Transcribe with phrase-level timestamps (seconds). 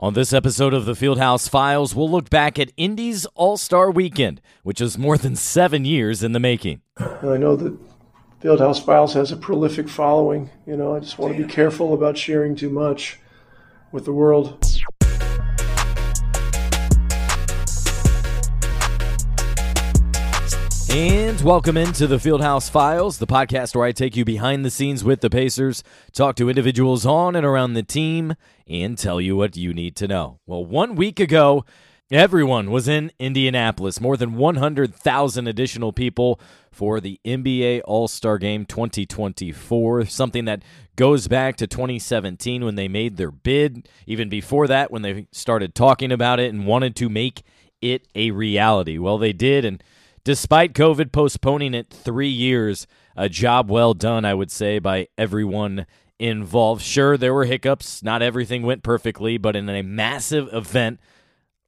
[0.00, 4.40] On this episode of the Fieldhouse Files, we'll look back at Indy's All Star Weekend,
[4.64, 6.80] which is more than seven years in the making.
[6.98, 7.78] I know that
[8.42, 10.50] Fieldhouse Files has a prolific following.
[10.66, 13.20] You know, I just want to be careful about sharing too much
[13.92, 14.66] with the world.
[20.94, 25.02] And welcome into the Fieldhouse Files, the podcast where I take you behind the scenes
[25.02, 25.82] with the Pacers,
[26.12, 28.36] talk to individuals on and around the team,
[28.68, 30.38] and tell you what you need to know.
[30.46, 31.64] Well, one week ago,
[32.12, 36.38] everyone was in Indianapolis, more than 100,000 additional people
[36.70, 40.62] for the NBA All Star Game 2024, something that
[40.94, 45.74] goes back to 2017 when they made their bid, even before that, when they started
[45.74, 47.42] talking about it and wanted to make
[47.82, 48.96] it a reality.
[48.96, 49.82] Well, they did, and
[50.24, 55.84] Despite COVID postponing it three years, a job well done, I would say, by everyone
[56.18, 56.80] involved.
[56.80, 58.02] Sure, there were hiccups.
[58.02, 60.98] Not everything went perfectly, but in a massive event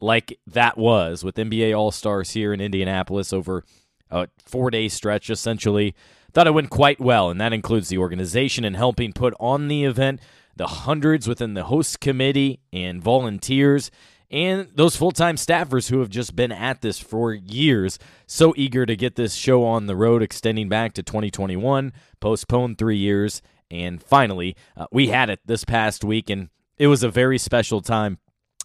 [0.01, 3.63] like that was with NBA All Stars here in Indianapolis over
[4.11, 5.95] a four day stretch, essentially,
[6.33, 7.29] thought it went quite well.
[7.29, 10.21] And that includes the organization and helping put on the event,
[10.55, 13.91] the hundreds within the host committee and volunteers
[14.31, 18.85] and those full time staffers who have just been at this for years, so eager
[18.87, 23.43] to get this show on the road, extending back to 2021, postponed three years.
[23.71, 27.81] And finally, uh, we had it this past week, and it was a very special
[27.81, 28.19] time.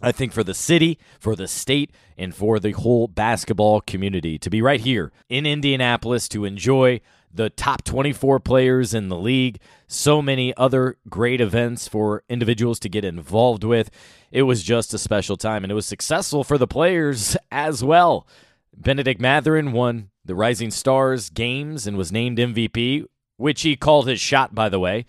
[0.03, 4.49] I think for the city, for the state, and for the whole basketball community to
[4.49, 7.01] be right here in Indianapolis to enjoy
[7.33, 12.89] the top 24 players in the league, so many other great events for individuals to
[12.89, 13.89] get involved with.
[14.31, 18.27] It was just a special time, and it was successful for the players as well.
[18.75, 23.05] Bennedict Mathurin won the Rising Stars games and was named MVP,
[23.37, 25.05] which he called his shot, by the way.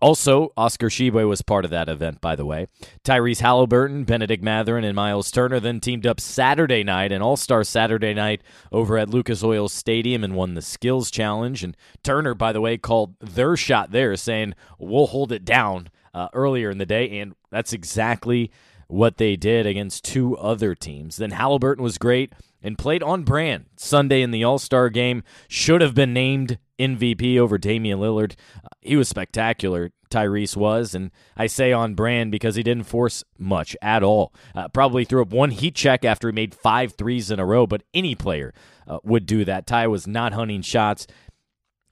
[0.00, 2.68] Also, Oscar Tshiebwe was part of that event, by the way.
[3.04, 7.64] Tyrese Halliburton, Bennedict Mathurin, and Miles Turner then teamed up Saturday night, an All Star
[7.64, 11.64] Saturday night over at Lucas Oil Stadium and won the Skills Challenge.
[11.64, 16.28] And Turner, by the way, called their shot there, saying, We'll hold it down uh,
[16.32, 17.18] earlier in the day.
[17.18, 18.50] And that's exactly
[18.88, 21.16] what they did against two other teams.
[21.16, 25.22] Then Halliburton was great and played on brand Sunday in the All Star game.
[25.46, 28.34] Should have been named MVP over Damian Lillard.
[28.64, 29.90] Uh, he was spectacular.
[30.08, 34.32] Tyrese was, and I say on brand because he didn't force much at all.
[34.54, 37.66] Uh, probably threw up one heat check after he made five threes in a row,
[37.66, 38.52] but any player
[38.86, 39.66] uh, would do that.
[39.66, 41.06] Ty was not hunting shots,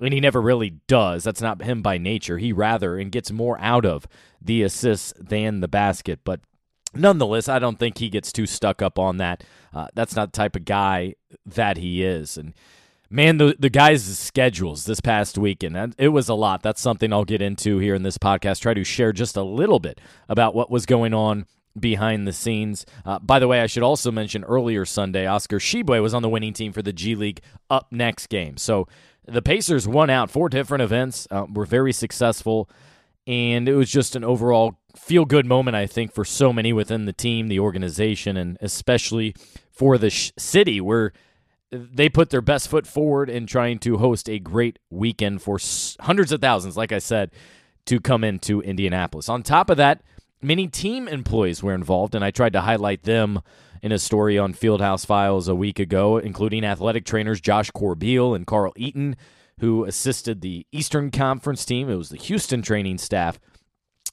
[0.01, 1.25] and he never really does.
[1.25, 2.39] That's not him by nature.
[2.39, 4.07] He rather and gets more out of
[4.41, 6.41] the assists than the basket, but
[6.95, 9.45] nonetheless, I don't think he gets too stuck up on that.
[9.75, 12.55] Uh, that's not the type of guy that he is, and
[13.09, 16.63] Man, the the guys' schedules this past weekend, it was a lot.
[16.63, 18.61] That's something I'll get into here in this podcast.
[18.61, 21.47] Try to share just a little bit about what was going on
[21.79, 22.85] behind the scenes.
[23.05, 26.29] Uh, by the way, I should also mention earlier Sunday, Oscar Tshiebwe was on the
[26.29, 27.41] winning team for the G League
[27.71, 28.57] up next game.
[28.57, 28.89] So
[29.25, 32.69] the Pacers won out four different events, uh, were very successful,
[33.27, 37.05] and it was just an overall feel good moment, I think, for so many within
[37.05, 39.35] the team, the organization, and especially
[39.71, 41.13] for the sh- city where
[41.71, 45.59] they put their best foot forward in trying to host a great weekend for
[46.01, 47.31] hundreds of thousands, like I said,
[47.87, 49.29] to come into Indianapolis.
[49.29, 50.03] On top of that,
[50.43, 53.41] many team employees were involved, and I tried to highlight them
[53.83, 58.47] in a story on Fieldhouse Files a week ago, including athletic trainers Josh Corbeil and
[58.47, 59.17] Carl Eaton,
[59.61, 61.89] who assisted the Eastern Conference team.
[61.89, 63.39] It was the Houston training staff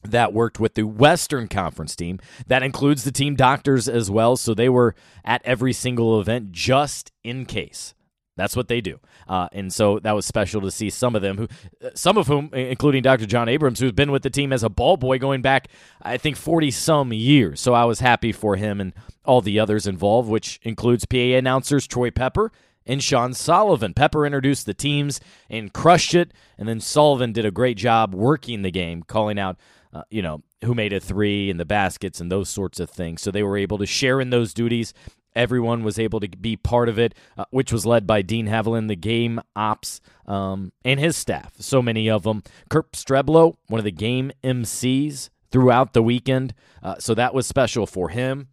[0.04, 2.20] that worked with the Western Conference team.
[2.48, 4.36] That includes the team doctors as well.
[4.36, 7.94] So they were at every single event just in case.
[8.36, 11.38] That's what they do, uh, and so that was special to see some of them,
[11.38, 11.48] who,
[11.86, 13.28] uh, some of whom, including Dr.
[13.28, 15.68] John Abrams, who's been with the team as a ball boy going back,
[16.02, 17.62] I think, forty some years.
[17.62, 18.94] So I was happy for him and
[19.24, 22.52] all the others involved, which includes PA announcers Troy Pepper
[22.88, 23.94] and Sean Sullivan.
[23.94, 28.64] Pepper introduced the teams and crushed it, and then Sullivan did a great job working
[28.64, 29.58] the game, calling out
[29.94, 33.22] uh, you know, who made a three and the baskets and those sorts of things.
[33.22, 34.94] So they were able to share in those duties.
[35.36, 38.88] Everyone was able to be part of it, uh, which was led by Dean Haviland,
[38.88, 41.54] the game ops, um, and his staff.
[41.60, 42.44] So many of them.
[42.70, 46.54] Kirk Streblo, one of the game MCs throughout the weekend.
[46.82, 48.48] Uh, so that was special for him.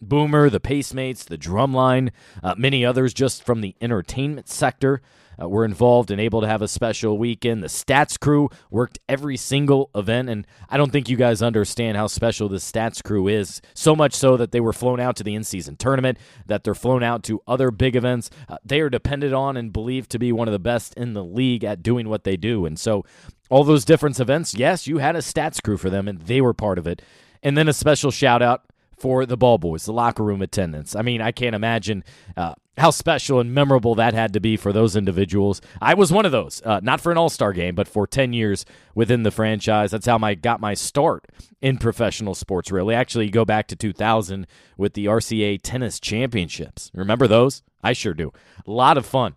[0.00, 2.10] Boomer, the Pacemates, the Drumline,
[2.42, 5.00] uh, many others just from the entertainment sector
[5.40, 7.62] uh, were involved and able to have a special weekend.
[7.62, 12.06] The stats crew worked every single event, and I don't think you guys understand how
[12.06, 13.60] special the stats crew is.
[13.74, 16.74] So much so that they were flown out to the in season tournament, that they're
[16.74, 18.30] flown out to other big events.
[18.48, 21.24] Uh, they are depended on and believed to be one of the best in the
[21.24, 22.66] league at doing what they do.
[22.66, 23.04] And so,
[23.48, 26.54] all those different events, yes, you had a stats crew for them, and they were
[26.54, 27.02] part of it
[27.42, 28.64] And then a special shout out
[28.98, 30.96] for the ball boys, the locker room attendants.
[30.96, 32.02] I mean, I can't imagine
[32.36, 35.60] uh, how special and memorable that had to be for those individuals.
[35.80, 38.32] I was one of those, uh, not for an All Star game, but for ten
[38.32, 38.64] years
[38.94, 39.90] within the franchise.
[39.90, 41.26] That's how I got my start
[41.60, 42.70] in professional sports.
[42.70, 44.46] Really, actually, go back to 2000
[44.76, 46.90] with the RCA Tennis Championships.
[46.94, 47.62] Remember those?
[47.82, 48.32] I sure do.
[48.66, 49.34] A lot of fun.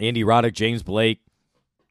[0.00, 1.20] Andy Roddick, James Blake,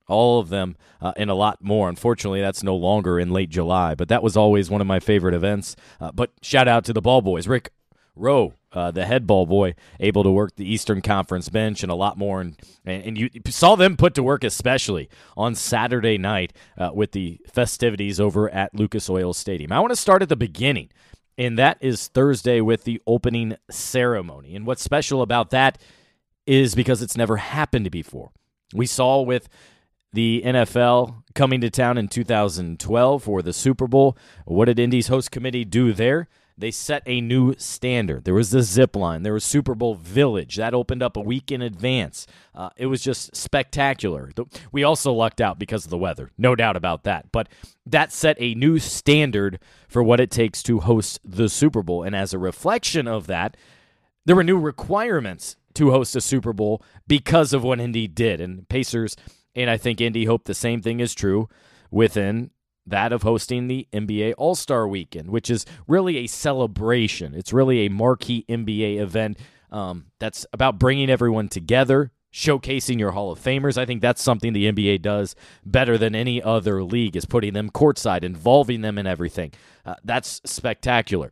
[0.08, 1.90] all of them, uh, and a lot more.
[1.90, 5.34] Unfortunately, that's no longer in late July, but that was always one of my favorite
[5.34, 5.76] events.
[6.00, 7.72] Uh, but shout out to the ball boys, Rick
[8.16, 11.96] Rowe, uh, the head ball boy, able to work the Eastern Conference bench and a
[11.96, 12.42] lot more.
[12.42, 12.56] And,
[12.86, 18.20] and you saw them put to work, especially on Saturday night uh, with the festivities
[18.20, 19.72] over at Lucas Oil Stadium.
[19.72, 20.90] I want to start at the beginning,
[21.38, 24.56] and that is Thursday with the opening ceremony.
[24.56, 25.82] And what's special about that
[26.46, 28.32] is because it's never happened before.
[28.74, 29.50] We saw with
[30.12, 34.16] the NFL coming to town in 2012 for the Super Bowl.
[34.46, 36.28] What did Indy's host committee do there?
[36.58, 38.26] They set a new standard.
[38.26, 39.24] There was the zip line.
[39.24, 40.56] There was Super Bowl Village.
[40.56, 42.28] That opened up a week in advance.
[42.54, 44.32] Uh, it was just spectacular.
[44.72, 47.32] We also lucked out because of the weather, no doubt about that.
[47.32, 47.50] But
[47.86, 52.04] that set a new standard for what it takes to host the Super Bowl.
[52.04, 53.58] And as a reflection of that,
[54.26, 58.40] there were new requirements to host a Super Bowl because of what Indy did.
[58.40, 59.16] And Pacers
[59.56, 61.50] and I think Indy hoped the same thing is true
[61.92, 62.52] within
[62.86, 67.34] that of hosting the NBA All Star Weekend, which is really a celebration.
[67.34, 69.38] It's really a marquee NBA event
[69.72, 73.78] um, that's about bringing everyone together, showcasing your Hall of Famers.
[73.78, 75.36] I think that's something the NBA does
[75.66, 79.52] better than any other league is putting them courtside, involving them in everything.
[79.86, 81.32] Uh, that's spectacular.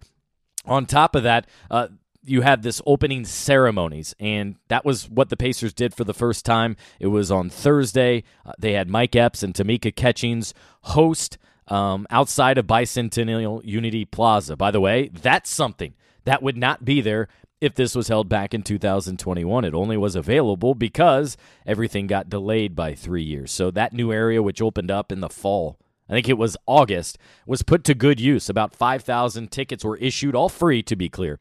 [0.66, 1.88] On top of that, uh,
[2.24, 6.46] you had this opening ceremonies, and that was what the Pacers did for the first
[6.46, 6.76] time.
[7.00, 8.24] It was on Thursday.
[8.46, 11.38] Uh, they had Mike Epps and Tamika Catchings host
[11.72, 14.58] um, outside of Bicentennial Unity Plaza.
[14.58, 15.94] By the way, that's something
[16.26, 17.30] that would not be there
[17.62, 19.64] if this was held back in 2021.
[19.64, 23.52] It only was available because everything got delayed by three years.
[23.52, 25.78] So that new area, which opened up in the fall,
[26.10, 28.50] I think it was August, was put to good use.
[28.50, 31.40] About 5,000 tickets were issued, all free to be clear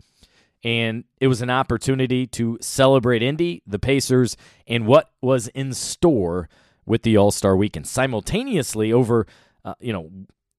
[0.62, 4.36] and it was an opportunity to celebrate Indy, the Pacers,
[4.66, 6.48] and what was in store
[6.84, 7.86] with the All Star Weekend.
[7.86, 9.26] Simultaneously, over
[9.64, 10.10] uh, you know,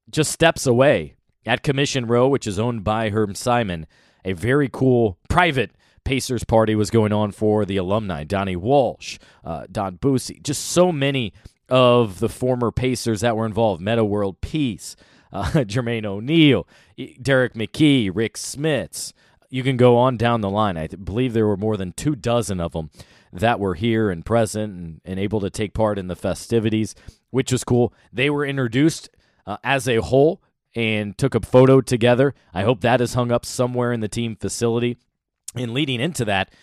[0.10, 1.16] just steps away
[1.46, 3.88] at Commission Row, which is owned by Herb Simon,
[4.24, 5.72] a very cool private
[6.04, 8.24] Pacers party was going on for the alumni.
[8.24, 11.34] Donnie Walsh, uh, Don Buse, just so many
[11.70, 13.82] of the former Pacers that were involved.
[13.82, 14.96] Metta World Peace,
[15.32, 16.68] uh, Jermaine O'Neal,
[17.22, 19.14] Derrick McKey, Rick Smits
[19.52, 20.78] you can go on down the line.
[20.78, 22.90] I believe there were more than two dozen of them
[23.34, 26.96] that were here and present and, and able to take part in the festivities,
[27.30, 27.94] which was cool.
[28.12, 29.10] They were introduced
[29.46, 30.42] uh, as a whole
[30.76, 32.34] and took a photo together.
[32.54, 34.98] I hope that is hung up somewhere in the team facility.
[35.56, 36.54] And leading into that,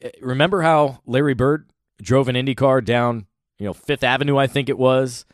[0.00, 1.70] eh, remember how Larry Bird
[2.00, 3.26] drove an Indy car down,
[3.58, 5.26] you know, Fifth Avenue, I think it was,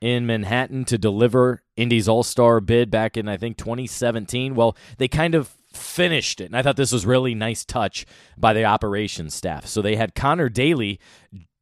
[0.00, 4.54] in Manhattan to deliver Indy's All Star bid back in I think 2017.
[4.54, 6.46] Well, they kind of finished it.
[6.46, 9.66] And I thought this was really nice touch by the operations staff.
[9.66, 11.00] So they had Connor Daly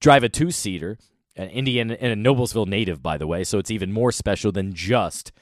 [0.00, 0.98] drive a two seater,
[1.36, 3.44] an Indian and a Noblesville native, by the way.
[3.44, 5.32] So it's even more special than just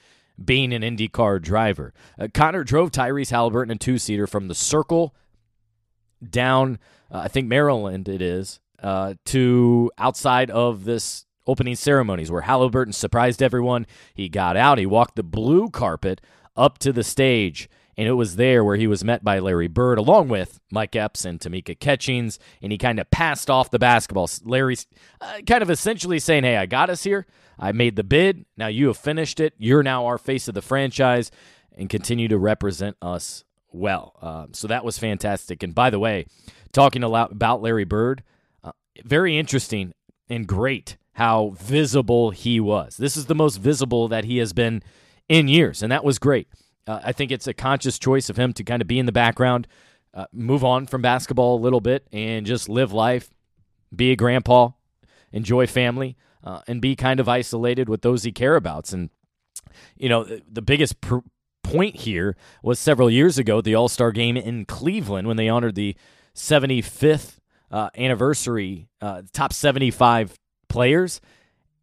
[0.42, 1.94] being an IndyCar driver.
[2.18, 5.14] Uh, Connor drove Tyrese Halliburton a two seater from the circle
[6.28, 6.78] down,
[7.10, 12.92] uh, I think Maryland it is, uh, to outside of this opening ceremonies where Halliburton
[12.92, 13.86] surprised everyone.
[14.14, 16.20] He got out, he walked the blue carpet
[16.56, 19.98] up to the stage and it was there where he was met by Larry Bird
[19.98, 24.28] along with Mike Epps and Tamika Catchings, and he kind of passed off the basketball.
[24.44, 24.86] Larry's
[25.20, 27.26] uh, kind of essentially saying, "Hey, I got us here.
[27.58, 28.44] I made the bid.
[28.56, 29.54] Now you have finished it.
[29.58, 31.30] You're now our face of the franchise,
[31.76, 35.62] and continue to represent us well." Uh, so that was fantastic.
[35.62, 36.26] And by the way,
[36.72, 38.22] talking about Larry Bird,
[38.62, 38.72] uh,
[39.04, 39.92] very interesting
[40.28, 42.96] and great how visible he was.
[42.96, 44.82] This is the most visible that he has been
[45.28, 46.48] in years, and that was great.
[46.86, 49.12] Uh, I think it's a conscious choice of him to kind of be in the
[49.12, 49.66] background,
[50.12, 53.30] uh, move on from basketball a little bit, and just live life,
[53.94, 54.70] be a grandpa,
[55.32, 58.92] enjoy family, uh, and be kind of isolated with those he care about.
[58.92, 59.10] And
[59.96, 61.18] you know, the, the biggest pr-
[61.62, 65.74] point here was several years ago, the All Star game in Cleveland when they honored
[65.74, 65.96] the
[66.34, 67.38] 75th
[67.70, 70.38] uh, anniversary, uh, top 75
[70.68, 71.20] players,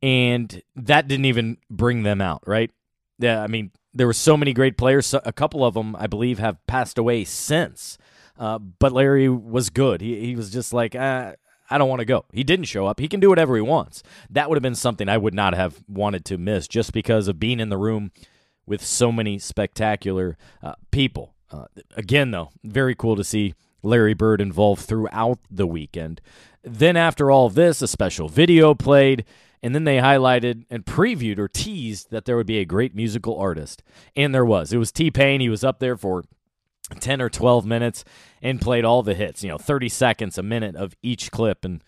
[0.01, 2.71] and that didn't even bring them out, right?
[3.19, 5.13] Yeah, I mean, there were so many great players.
[5.13, 7.97] A couple of them, I believe, have passed away since.
[8.37, 10.01] Uh, but Larry was good.
[10.01, 11.33] He, he was just like, uh,
[11.69, 12.25] I don't want to go.
[12.33, 12.99] He didn't show up.
[12.99, 14.03] He can do whatever he wants.
[14.29, 17.39] That would have been something I would not have wanted to miss just because of
[17.39, 18.11] being in the room
[18.65, 21.35] with so many spectacular uh, people.
[21.49, 26.21] Uh, again, though, very cool to see Larry Bird involved throughout the weekend.
[26.63, 29.25] Then, after all this, a special video played,
[29.63, 33.37] and then they highlighted and previewed or teased that there would be a great musical
[33.37, 33.83] artist.
[34.15, 34.73] And there was.
[34.73, 35.39] It was T Pain.
[35.41, 36.23] He was up there for
[36.99, 38.03] 10 or 12 minutes
[38.41, 41.63] and played all the hits, you know, 30 seconds, a minute of each clip.
[41.63, 41.83] And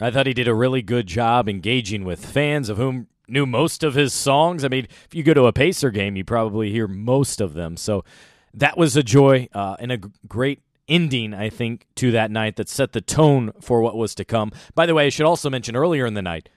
[0.00, 3.84] I thought he did a really good job engaging with fans of whom knew most
[3.84, 4.64] of his songs.
[4.64, 7.76] I mean, if you go to a Pacer game, you probably hear most of them.
[7.76, 8.04] So
[8.54, 12.68] that was a joy uh, and a great ending, I think, to that night that
[12.68, 14.50] set the tone for what was to come.
[14.74, 16.48] By the way, I should also mention earlier in the night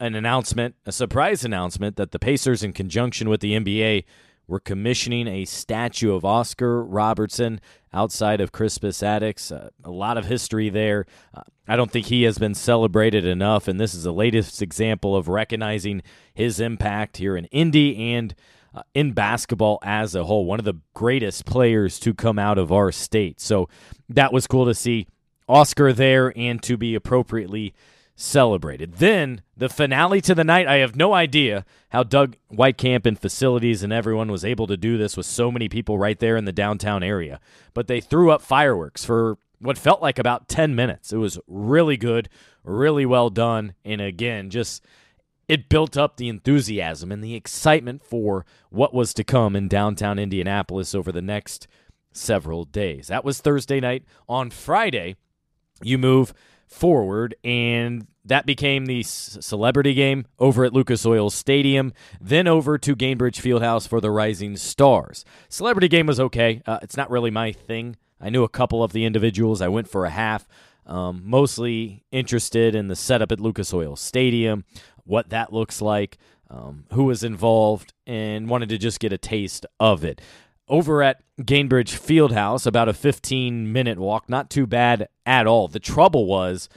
[0.00, 4.04] an announcement, a surprise announcement that the Pacers, in conjunction with the NBA,
[4.46, 7.60] were commissioning a statue of Oscar Robertson
[7.92, 9.50] outside of Crispus Attucks.
[9.50, 11.06] Uh, a lot of history there.
[11.34, 15.16] Uh, I don't think he has been celebrated enough, and this is the latest example
[15.16, 16.02] of recognizing
[16.34, 18.34] his impact here in Indy and
[18.74, 20.44] uh, in basketball as a whole.
[20.44, 23.40] One of the greatest players to come out of our state.
[23.40, 23.68] So
[24.10, 25.06] that was cool to see
[25.48, 27.72] Oscar there and to be appropriately
[28.16, 28.94] celebrated.
[28.94, 33.82] Then the finale to the night, I have no idea how Doug Whitecamp and facilities
[33.82, 36.52] and everyone was able to do this with so many people right there in the
[36.52, 37.40] downtown area.
[37.72, 41.12] But they threw up fireworks for what felt like about 10 minutes.
[41.12, 42.28] It was really good,
[42.62, 43.74] really well done.
[43.84, 44.84] And again, just
[45.48, 50.18] it built up the enthusiasm and the excitement for what was to come in downtown
[50.18, 51.66] Indianapolis over the next
[52.12, 53.08] several days.
[53.08, 54.04] That was Thursday night.
[54.28, 55.16] On Friday,
[55.82, 56.32] you move
[56.74, 62.96] forward, and that became the celebrity game over at Lucas Oil Stadium, then over to
[62.96, 65.24] Gainbridge Fieldhouse for the Rising Stars.
[65.48, 66.62] Celebrity game was okay.
[66.66, 67.96] Uh, it's not really my thing.
[68.20, 69.60] I knew a couple of the individuals.
[69.60, 70.46] I went for a half.
[70.86, 74.64] Um, mostly interested in the setup at Lucas Oil Stadium,
[75.04, 76.18] what that looks like,
[76.50, 80.20] um, who was involved, and wanted to just get a taste of it
[80.68, 84.28] over at Gainbridge Fieldhouse, about a 15 minute walk.
[84.28, 85.68] Not too bad at all.
[85.68, 86.68] The trouble was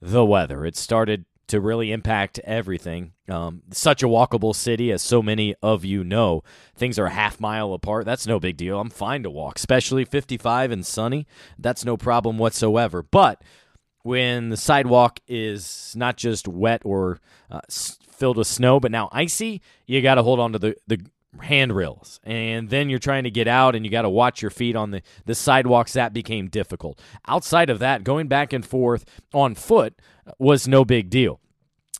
[0.00, 0.64] the weather.
[0.64, 3.12] It started to really impact everything.
[3.28, 6.42] Um, such a walkable city, as so many of you know.
[6.74, 8.04] Things are a half mile apart.
[8.04, 8.80] That's no big deal.
[8.80, 11.26] I'm fine to walk, especially 55 and sunny.
[11.58, 13.02] That's no problem whatsoever.
[13.02, 13.42] But
[14.02, 19.60] when the sidewalk is not just wet or uh, filled with snow, but now icy,
[19.86, 21.00] you got to hold on to the, the
[21.38, 22.20] handrails.
[22.24, 24.90] And then you're trying to get out and you got to watch your feet on
[24.90, 25.92] the, the sidewalks.
[25.92, 27.00] That became difficult.
[27.26, 29.94] Outside of that going back and forth on foot
[30.38, 31.40] was no big deal.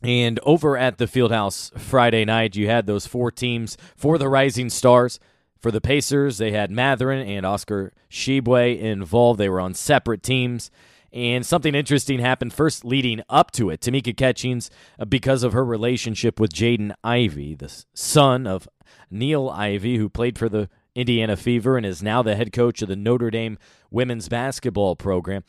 [0.03, 4.69] And over at the fieldhouse friday night you had those four teams for the rising
[4.69, 5.19] stars.
[5.59, 9.39] For the pacers they had mathurin and oscar Tshiebwe involved.
[9.39, 10.69] They were on separate teams.
[11.13, 13.81] And something interesting happened first leading up to it.
[13.81, 18.67] Tamika Catchings, uh, because of her relationship with Jaden Ivey, the son of
[19.11, 22.87] Niele Ivey, who played for the Indiana Fever and is now the head coach of
[22.87, 23.57] the Notre Dame
[23.91, 25.43] women's basketball program.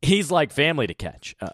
[0.00, 1.34] He's like family to catch.
[1.40, 1.50] Uh,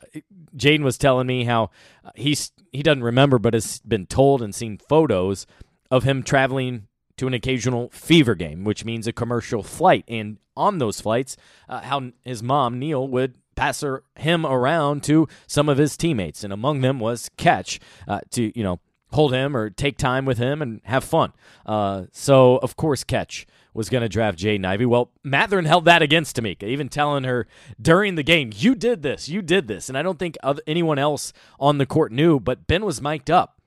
[0.57, 1.71] Jaden was telling me how
[2.15, 5.47] he's he doesn't remember, but has been told and seen photos
[5.91, 6.87] of him traveling
[7.17, 10.05] to an occasional fever game, which means a commercial flight.
[10.09, 11.37] And on those flights,
[11.69, 16.45] uh, how his mom Niele would pass her, him around to some of his teammates,
[16.45, 18.81] and among them was Catch uh, to you know
[19.13, 21.33] hold him or take time with him and have fun.
[21.65, 24.87] Uh, so, of course, Catch was going to draft Jaden Ivey.
[24.87, 27.47] Well, Mathurin held that against Tamika, even telling her
[27.81, 29.89] during the game, You did this, you did this.
[29.89, 33.31] And I don't think other, anyone else on the court knew, but Ben was mic'd
[33.31, 33.61] up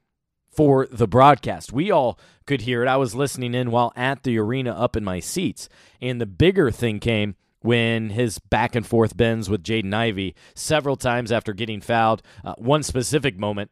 [0.49, 1.71] for the broadcast.
[1.71, 2.87] We all could hear it.
[2.87, 5.69] I was listening in while at the arena up in my seats.
[6.01, 10.97] And the bigger thing came when his back and forth bends with Jaden Ivey several
[10.97, 12.21] times after getting fouled.
[12.43, 13.71] Uh, one specific moment,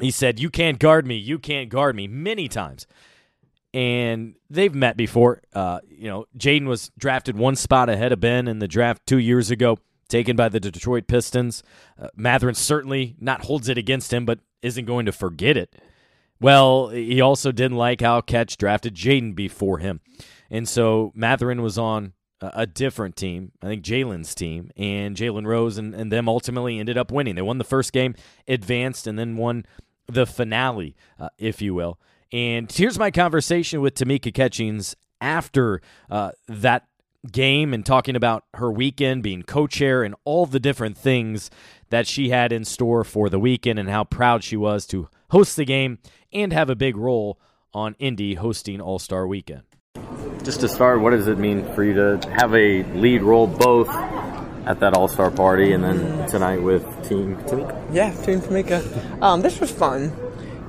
[0.00, 1.16] he said, You can't guard me.
[1.16, 2.86] You can't guard me many times.
[3.74, 5.42] And they've met before.
[5.52, 9.18] Uh, you know, Jaden was drafted one spot ahead of Ben in the draft two
[9.18, 11.62] years ago, taken by the Detroit Pistons.
[11.98, 15.76] Uh, Mathurin certainly not holds it against him, but isn't going to forget it.
[16.40, 20.00] Well, he also didn't like how Catch drafted Jaden before him.
[20.50, 25.78] And so Mathurin was on a different team, I think Jalen's team, and Jalen Rose
[25.78, 27.34] and, and them ultimately ended up winning.
[27.34, 28.14] They won the first game,
[28.46, 29.64] advanced, and then won
[30.06, 31.98] the finale, uh, if you will.
[32.32, 36.86] And here's my conversation with Tamika Catchings after uh, that
[37.30, 41.50] game and talking about her weekend, being co chair, and all the different things
[41.90, 45.56] that she had in store for the weekend and how proud she was to host
[45.56, 45.98] the game
[46.32, 47.38] and have a big role
[47.72, 49.62] on Indy hosting All Star Weekend.
[50.42, 53.88] Just to start, what does it mean for you to have a lead role both
[54.66, 57.94] at that All Star party and then tonight with Team Tamika.
[57.94, 59.22] Yeah, Team Tamika.
[59.22, 60.12] Um, this was fun.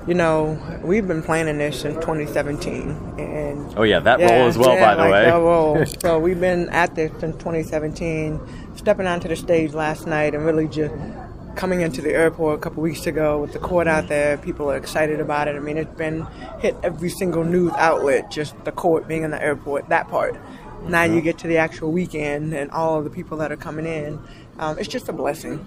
[0.07, 4.57] you know, we've been planning this since 2017, and Oh yeah, that yeah, role as
[4.57, 5.25] well, yeah, by the like way.
[5.25, 5.85] that role.
[6.01, 8.39] so we've been at this since 2017,
[8.77, 10.93] stepping onto the stage last night and really just
[11.55, 14.37] coming into the airport a couple weeks ago with the court out there.
[14.37, 15.55] People are excited about it.
[15.55, 16.25] I mean, it's been
[16.59, 20.35] hit every single news outlet, just the court being in the airport, that part.
[20.83, 23.85] Now you get to the actual weekend and all of the people that are coming
[23.85, 24.19] in.
[24.57, 25.65] Um, it's just a blessing.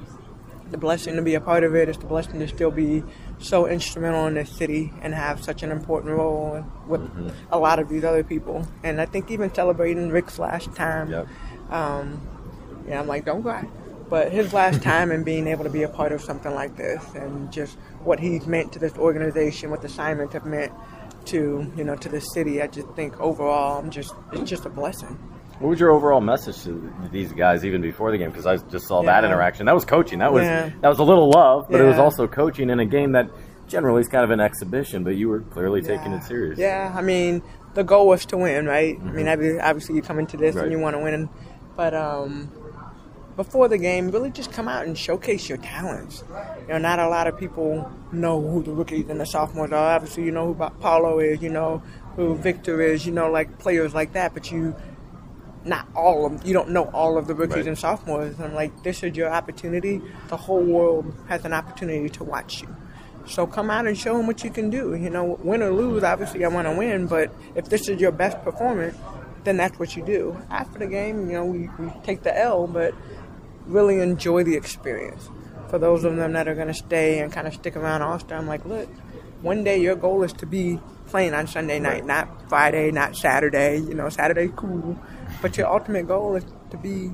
[0.70, 1.88] The blessing to be a part of it.
[1.88, 3.02] It's the blessing to still be
[3.38, 7.00] so instrumental in this city and have such an important role with
[7.50, 8.66] a lot of these other people.
[8.82, 11.10] And I think even celebrating Rick's last time.
[11.10, 11.28] Yep.
[11.70, 12.20] Um,
[12.86, 13.66] yeah, I'm like, don't cry.
[14.08, 17.02] But his last time and being able to be a part of something like this
[17.14, 20.72] and just what he's meant to this organization, what the Simons have meant
[21.30, 24.70] to, you know, to the city, I just think overall, I'm just, it's just a
[24.70, 25.08] blessing.
[25.58, 28.30] What was your overall message to these guys even before the game?
[28.30, 29.66] Because I just saw that interaction.
[29.66, 30.20] That was coaching.
[30.20, 30.70] That was Yeah.
[30.80, 33.28] that was a little love, but it was also coaching in a game that
[33.68, 35.04] generally is kind of an exhibition.
[35.04, 36.58] But you were clearly taking it serious.
[36.58, 37.42] Yeah, I mean,
[37.74, 38.96] the goal was to win, right?
[38.98, 40.62] I mean, obviously you come into this Right.
[40.64, 41.28] and you want to win,
[41.76, 42.50] but um,
[43.40, 46.22] before the game, really just come out and showcase your talents.
[46.66, 49.94] You know, not a lot of people know who the rookies and the sophomores are.
[49.96, 51.82] Obviously, you know who Paolo is, you know
[52.16, 54.74] who Victor is, you know, like players like that, but you
[55.64, 57.68] not all of you don't know all of the rookies Right.
[57.68, 58.34] and sophomores.
[58.36, 60.02] And I'm like, this is your opportunity.
[60.28, 62.68] The whole world has an opportunity to watch you.
[63.26, 64.94] So come out and show them what you can do.
[64.94, 68.12] You know, win or lose, obviously I want to win, but if this is your
[68.12, 68.98] best performance,
[69.44, 70.36] then that's what you do.
[70.50, 72.92] After the game, you know, we, we take the L, but
[73.70, 75.28] really enjoy the experience.
[75.68, 78.18] For those of them that are going to stay and kind of stick around All
[78.18, 78.88] Star, I'm like, look,
[79.42, 83.78] one day your goal is to be playing on Sunday night, not Friday, not Saturday.
[83.78, 84.98] You know, Saturday's cool,
[85.40, 87.12] but your ultimate goal is to be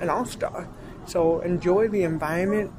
[0.00, 0.68] an All Star.
[1.06, 2.72] So enjoy the environment,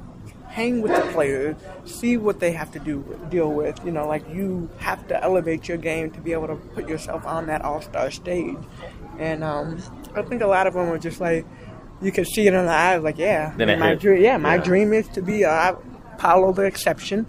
[0.48, 3.84] hang with the players, see what they have to do deal with.
[3.84, 7.26] You know, like you have to elevate your game to be able to put yourself
[7.26, 8.56] on that All Star stage.
[9.18, 9.82] And um,
[10.14, 11.46] I think a lot of them are just like,
[12.02, 14.00] you can see it in the eyes, like, yeah, Then it my hit.
[14.00, 14.62] dream, yeah, my Yeah.
[14.62, 15.76] dream is to be a
[16.18, 17.26] Paolo the exception,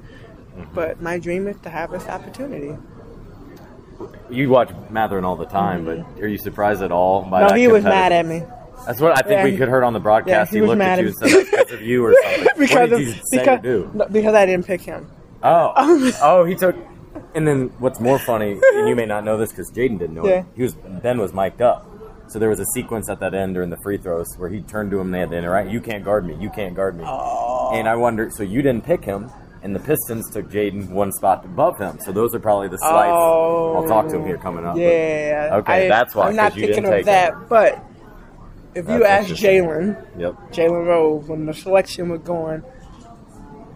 [0.58, 0.74] Mm-hmm.
[0.74, 2.78] but my dream is to have this opportunity.
[4.30, 7.58] You watch Mathurin all the time, but are you surprised at all by no, that
[7.58, 8.44] he was mad at me.
[8.86, 10.52] That's what I think Yeah, we could heard on the broadcast.
[10.52, 12.16] yeah, he he, was looked mad at you and said, "That's because of you" or
[12.24, 12.48] something.
[12.58, 13.00] because of,
[13.32, 15.08] because, no, because I didn't pick him.
[15.44, 15.74] Oh,
[16.22, 16.76] oh, he took.
[17.34, 20.26] And then what's more funny, and you may not know this because Jaden didn't know
[20.28, 20.40] Yeah.
[20.40, 20.46] it.
[20.56, 21.86] He was Ben was mic'd up,
[22.28, 24.92] so there was a sequence at that end during the free throws where he turned
[24.92, 25.70] to him and they had to interact.
[25.70, 26.36] You can't guard me.
[26.40, 27.04] You can't guard me.
[27.06, 27.72] Oh.
[27.74, 28.30] And I wonder.
[28.32, 29.30] So you didn't pick him,
[29.64, 32.00] and the Pistons took Jaden one spot above him.
[32.04, 33.12] So those are probably the slights.
[33.14, 34.76] Oh, I'll talk to him here coming up.
[34.76, 35.50] but- Yeah.
[35.54, 37.46] Okay, I, that's why, I'm not you thinking didn't of that, him.
[37.50, 37.84] but
[38.76, 39.42] if you That's ask.
[39.42, 40.34] Jalen, Yep.
[40.52, 42.62] Jalen Rose, when the selection was going,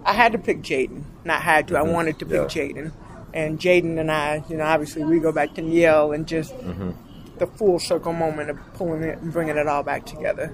[0.05, 1.03] I had to pick Jaden.
[1.23, 1.77] Not had to.
[1.77, 2.77] I wanted to pick Mm-hmm.
[2.77, 2.83] Yeah.
[2.83, 2.91] Jaden.
[3.33, 6.91] And Jaden and I, you know, obviously we go back to Yale and just Mm-hmm.
[7.39, 10.53] The full circle moment of pulling it and bringing it all back together.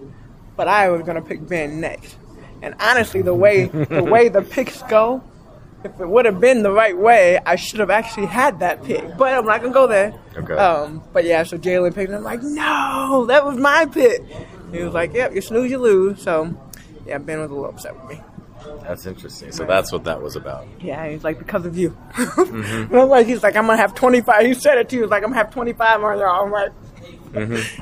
[0.55, 2.17] But I was gonna pick Ben next.
[2.61, 5.23] And honestly, the way the way the picks go,
[5.83, 9.17] if it would have been the right way, I should have actually had that pick.
[9.17, 10.13] But I'm not gonna go there.
[10.35, 10.53] Okay.
[10.53, 12.09] Um, but yeah, so Jalen picked.
[12.09, 14.21] and I'm like, no, that was my pick.
[14.71, 16.21] He was like, yep, you snooze, you lose.
[16.21, 16.55] So
[17.05, 18.21] yeah, Ben was a little upset with me.
[18.83, 19.51] That's interesting.
[19.51, 20.67] So that's what that was about.
[20.79, 21.91] Yeah, he's like, because of you.
[22.13, 22.95] Mm-hmm.
[22.95, 24.45] I'm like, he's like, I'm gonna have 25.
[24.45, 25.01] He said it to you.
[25.03, 26.45] He's like, I'm gonna have 25 on y'all.
[26.45, 26.71] I'm like,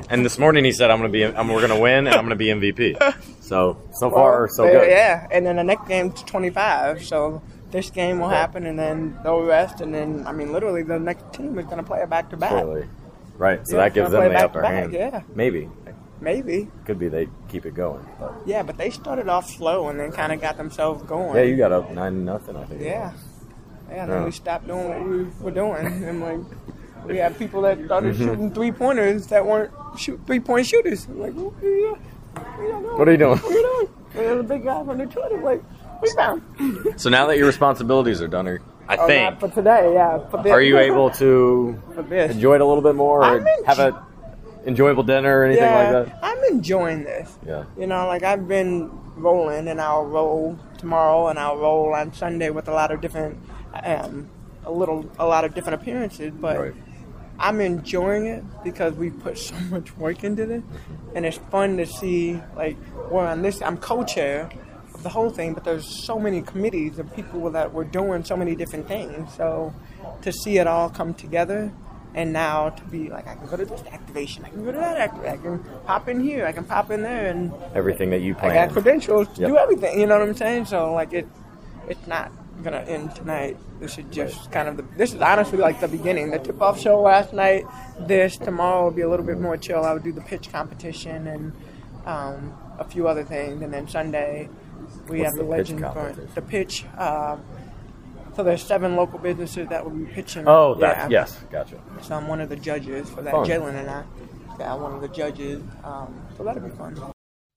[0.09, 2.15] And this morning he said, "I'm going to be, I'm, we're going to win, and
[2.15, 2.97] I'm going to be MVP."
[3.43, 4.89] So so far, so good.
[4.89, 7.03] Yeah, and then the next game's 25.
[7.05, 7.41] So
[7.71, 11.33] this game will happen, and then they'll rest, and then I mean, literally, the next
[11.33, 12.65] team is gonna play a back to back.
[13.37, 13.67] Right.
[13.67, 14.93] So Yeah, that gives them the upper hand.
[14.93, 15.23] yeah.
[15.35, 15.69] Maybe.
[16.23, 16.69] Maybe.
[16.85, 18.05] Could be they keep it going.
[18.19, 21.35] But Yeah, but they started off slow and then kind of got themselves going.
[21.35, 22.55] yeah, you got up nine nothing.
[22.55, 22.81] I think.
[22.81, 23.11] Yeah.
[23.89, 24.25] Yeah, and then Yeah.
[24.25, 26.03] we stopped doing what we were doing.
[26.07, 26.39] And like,
[27.05, 28.23] we had people that started Mm-hmm.
[28.25, 31.05] shooting three pointers that weren't shoot three point shooters.
[31.05, 31.97] I'm like, what are you,
[32.35, 32.97] what are you doing?
[32.97, 33.37] What are you doing?
[33.37, 34.29] What are you doing?
[34.31, 35.43] And a big guy from Detroit.
[35.43, 35.61] Like,
[36.01, 36.41] rebound.
[36.99, 38.47] So now that your responsibilities are done,
[38.87, 40.19] I Oh, think, for today, yeah.
[40.29, 40.51] For this.
[40.51, 41.81] are you able to
[42.11, 44.05] enjoy it a little bit more, or have a
[44.65, 46.19] enjoyable dinner or anything yeah, like that?
[46.23, 47.37] I'm enjoying this.
[47.45, 47.65] Yeah.
[47.77, 52.49] You know, like I've been rolling, and I'll roll tomorrow, and I'll roll on Sunday
[52.49, 53.37] with a lot of different,
[53.83, 54.29] um,
[54.65, 56.31] a little, a lot of different appearances.
[56.31, 56.73] But Right.
[57.39, 60.63] I'm enjoying it because we put so much work into this,
[61.15, 62.39] and it's fun to see.
[62.55, 62.77] Like,
[63.09, 63.61] we're on this.
[63.61, 64.49] I'm co-chair
[64.93, 68.37] of the whole thing, but there's so many committees of people that were doing so
[68.37, 69.33] many different things.
[69.35, 69.73] So
[70.21, 71.71] to see it all come together.
[72.15, 74.77] And now to be like, I can go to this activation, I can go to
[74.77, 78.21] that activation, I can pop in here, I can pop in there, and Everything that
[78.21, 78.57] you planned.
[78.57, 79.49] I got credentials to Yep.
[79.49, 79.99] do everything.
[79.99, 80.65] You know what I'm saying?
[80.65, 81.27] So like it,
[81.87, 82.31] it's not
[82.63, 83.57] gonna end tonight.
[83.79, 84.83] This is just kind of the.
[84.95, 86.29] This is honestly like the beginning.
[86.29, 87.65] The tip-off show last night.
[87.99, 89.83] This tomorrow will be a little bit more chill.
[89.83, 91.51] I would do the pitch competition and
[92.05, 94.49] um, a few other things, and then Sunday
[95.07, 96.85] we What's have the, the legend for the pitch.
[96.97, 97.37] Uh,
[98.35, 100.45] so there's seven local businesses that will be pitching.
[100.47, 101.21] Oh, that Yeah.
[101.21, 101.79] yes, gotcha.
[102.01, 103.31] So I'm one of the judges for that.
[103.31, 103.45] Fun.
[103.45, 104.03] Jalen and I.
[104.59, 105.61] Yeah, one of the judges.
[105.83, 106.95] Um, so that'll be fun.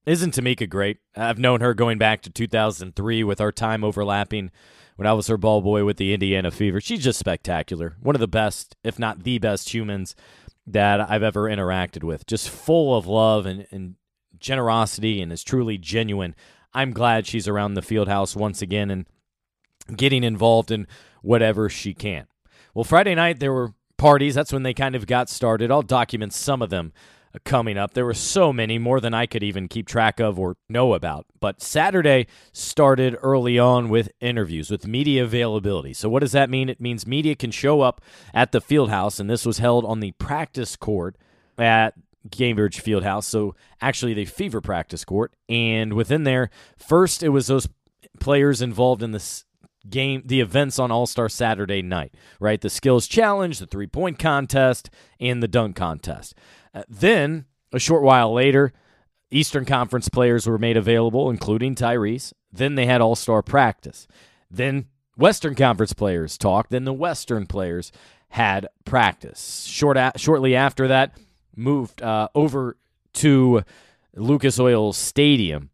[0.06, 0.98] Isn't Tamika great?
[1.16, 4.50] I've known her going back to 2003 with our time overlapping
[4.96, 6.80] when I was her ball boy with the Indiana Fever.
[6.80, 7.96] She's just spectacular.
[8.00, 10.14] One of the best, if not the best, humans
[10.66, 12.24] that I've ever interacted with.
[12.26, 13.96] Just full of love and, and
[14.38, 16.34] generosity and is truly genuine.
[16.72, 19.06] I'm glad she's around the field house once again and
[19.94, 20.86] getting involved in
[21.22, 22.26] whatever she can.
[22.74, 24.34] Well, Friday night there were parties.
[24.34, 25.70] That's when they kind of got started.
[25.70, 26.92] I'll document some of them
[27.44, 27.94] coming up.
[27.94, 31.26] There were so many, more than I could even keep track of or know about.
[31.40, 35.92] But Saturday started early on with interviews, with media availability.
[35.92, 36.68] So, what does that mean?
[36.68, 38.00] It means media can show up
[38.32, 41.16] at the field house, and this was held on the practice court
[41.58, 41.94] at
[42.28, 43.24] Gainbridge Fieldhouse.
[43.24, 45.34] So, actually, the fever practice court.
[45.48, 47.68] And within there, first it was those
[48.20, 49.44] players involved in this
[49.90, 52.60] game the events on All-Star Saturday night, right?
[52.60, 56.34] The skills challenge, the three-point contest, and the dunk contest.
[56.74, 58.72] Uh, then, a short while later,
[59.30, 62.32] Eastern Conference players were made available, including Tyrese.
[62.52, 64.06] Then they had All-Star practice.
[64.50, 66.70] Then Western Conference players talked.
[66.70, 67.90] Then the Western players
[68.30, 69.64] had practice.
[69.64, 71.16] Short a- shortly after that,
[71.56, 72.76] moved uh, over
[73.14, 73.62] to
[74.14, 75.70] Lucas Oil Stadium.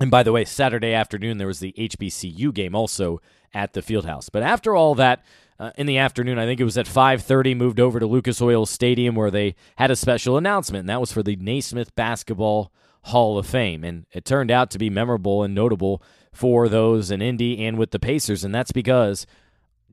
[0.00, 3.20] And by the way, Saturday afternoon there was the HBCU game also
[3.54, 4.28] at the Fieldhouse.
[4.32, 5.24] But after all that,
[5.58, 8.66] uh, in the afternoon, I think it was at 5:30, moved over to Lucas Oil
[8.66, 13.38] Stadium where they had a special announcement, and that was for the Naismith Basketball Hall
[13.38, 17.64] of Fame, and it turned out to be memorable and notable for those in Indy
[17.64, 19.26] and with the Pacers, and that's because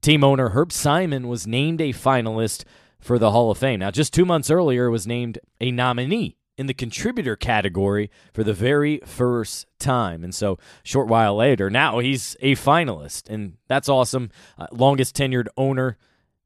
[0.02, 2.64] team owner Herb Simon was named a finalist
[3.00, 3.80] for the Hall of Fame.
[3.80, 8.54] Now, just two months earlier, was named a nominee in the contributor category for the
[8.54, 10.26] very first time.
[10.26, 14.30] And so, short while later, now he's a finalist, and that's awesome.
[14.58, 15.98] Uh, longest tenured owner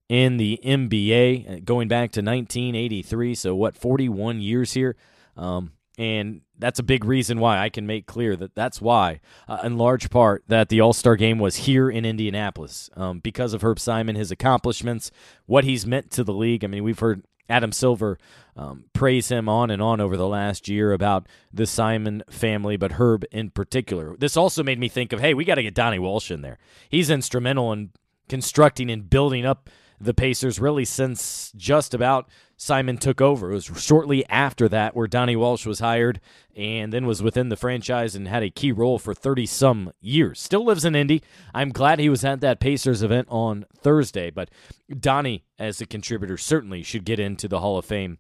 [0.08, 3.34] in the NBA, uh, going back to 1983.
[3.34, 4.96] So, what, 41 years here?
[5.36, 9.62] Um, and that's a big reason why I can make clear that that's why, uh,
[9.64, 13.64] in large part, that the All Star game was here in Indianapolis um, because of
[13.64, 15.10] Herb Simon, his accomplishments,
[15.48, 16.64] what he's meant to the league.
[16.64, 18.18] I mean, we've heard Adam Silver
[18.56, 22.94] um, praise him on and on over the last year about the Simon family, but
[22.94, 24.16] Herb in particular.
[24.18, 26.58] This also made me think of, hey, we got to get Donnie Walsh in there.
[26.90, 27.92] He's instrumental in
[28.30, 32.30] constructing and building up the Pacers really since just about
[32.64, 33.52] Simon took over.
[33.52, 36.22] It was shortly after that where Donnie Walsh was hired
[36.56, 40.40] and then was within the franchise and had a key role for 30 some years.
[40.40, 41.22] Still lives in Indy.
[41.54, 44.50] I'm glad he was at that Pacers event on Thursday, but
[44.98, 48.18] Donnie, as a contributor, certainly should get into the Hall of Fame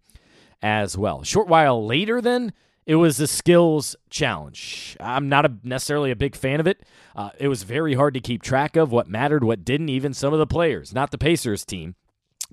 [0.62, 1.24] as well.
[1.24, 2.52] Short while later, then,
[2.86, 4.98] it was the skills challenge.
[5.00, 6.84] I'm not a, necessarily a big fan of it.
[7.16, 9.88] Uh, it was very hard to keep track of what mattered, what didn't.
[9.88, 11.96] Even some of the players, not the Pacers team,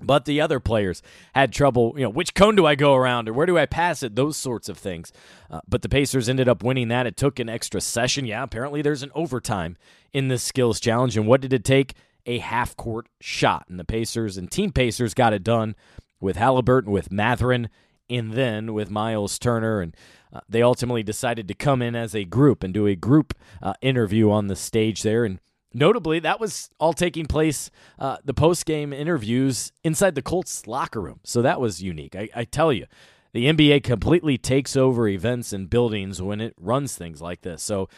[0.01, 1.01] but the other players
[1.33, 1.93] had trouble.
[1.95, 4.15] You know, which cone do I go around, or where do I pass it?
[4.15, 5.11] Those sorts of things.
[5.49, 7.07] Uh, but the Pacers ended up winning that.
[7.07, 8.25] It took an extra session.
[8.25, 9.77] Yeah, apparently there's an overtime
[10.13, 11.17] in this skills challenge.
[11.17, 11.93] And what did it take?
[12.25, 13.65] A half court shot.
[13.69, 15.75] And the Pacers and Team Pacers got it done
[16.19, 17.69] with Halliburton, with Mathurin,
[18.09, 19.81] and then with Miles Turner.
[19.81, 19.95] And
[20.33, 23.73] uh, they ultimately decided to come in as a group and do a group uh,
[23.81, 25.25] interview on the stage there.
[25.25, 25.39] And
[25.73, 31.01] notably, that was all taking place, uh, the post game interviews inside the Colts locker
[31.01, 31.19] room.
[31.23, 32.15] So that was unique.
[32.15, 32.85] I, I tell you,
[33.33, 37.63] the NBA completely takes over events and buildings when it runs things like this.
[37.63, 37.89] So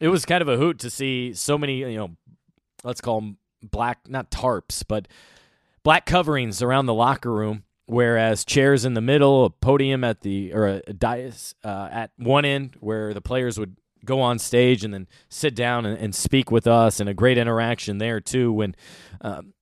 [0.00, 2.16] it was kind of a hoot to see so many, you know,
[2.84, 5.08] let's call them black, not tarps, but
[5.82, 10.52] black coverings around the locker room whereas chairs in the middle, a podium at the
[10.52, 14.92] or a, dais uh, at one end where the players would go on stage and
[14.92, 18.74] then sit down and, and speak with us, and a great interaction there too when.
[19.20, 19.54] Um,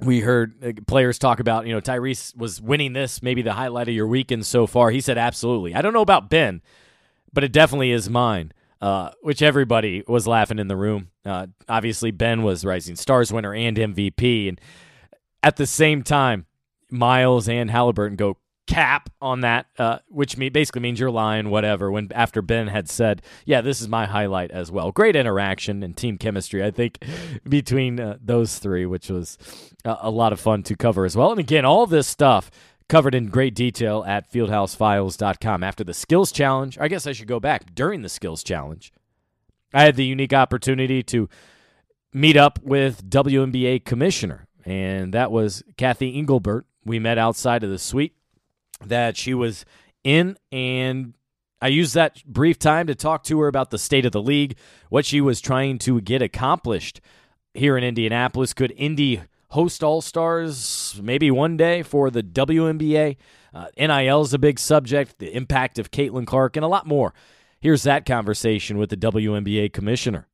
[0.00, 3.88] we heard uh, players talk about, you know, Tyrese was winning this, maybe the highlight
[3.88, 4.90] of your weekend so far.
[4.90, 5.72] He said, absolutely.
[5.72, 6.62] I don't know about Ben,
[7.32, 11.10] but it definitely is mine, uh, which everybody was laughing in the room.
[11.24, 14.48] Uh, obviously, Ben was Rising Stars winner and MVP.
[14.48, 14.60] And
[15.42, 16.46] at the same time,
[16.90, 21.90] Miles and Halliburton go cap on that, uh, which basically means you're lying, whatever.
[21.90, 25.96] When after Ben had said, "Yeah, this is my highlight as well." Great interaction and
[25.96, 27.04] team chemistry, I think,
[27.48, 29.38] between uh, those three, which was
[29.84, 31.30] a-, a lot of fun to cover as well.
[31.30, 32.50] And again, all this stuff
[32.88, 35.62] covered in great detail at FieldhouseFiles.com.
[35.62, 38.92] After the skills challenge, I guess I should go back during the skills challenge.
[39.72, 41.28] I had the unique opportunity to
[42.12, 46.66] meet up with WNBA commissioner, and that was Cathy Engelbert.
[46.84, 48.14] We met outside of the suite
[48.86, 49.64] that she was
[50.02, 51.14] in, and
[51.60, 54.56] I used that brief time to talk to her about the state of the league,
[54.90, 57.00] what she was trying to get accomplished
[57.54, 58.52] here in Indianapolis.
[58.52, 63.16] Could Indy host All Stars maybe one day for the WNBA?
[63.54, 67.14] Uh, NIL is a big subject, the impact of Caitlin Clark, and a lot more.
[67.60, 70.26] Here's that conversation with the WNBA commissioner.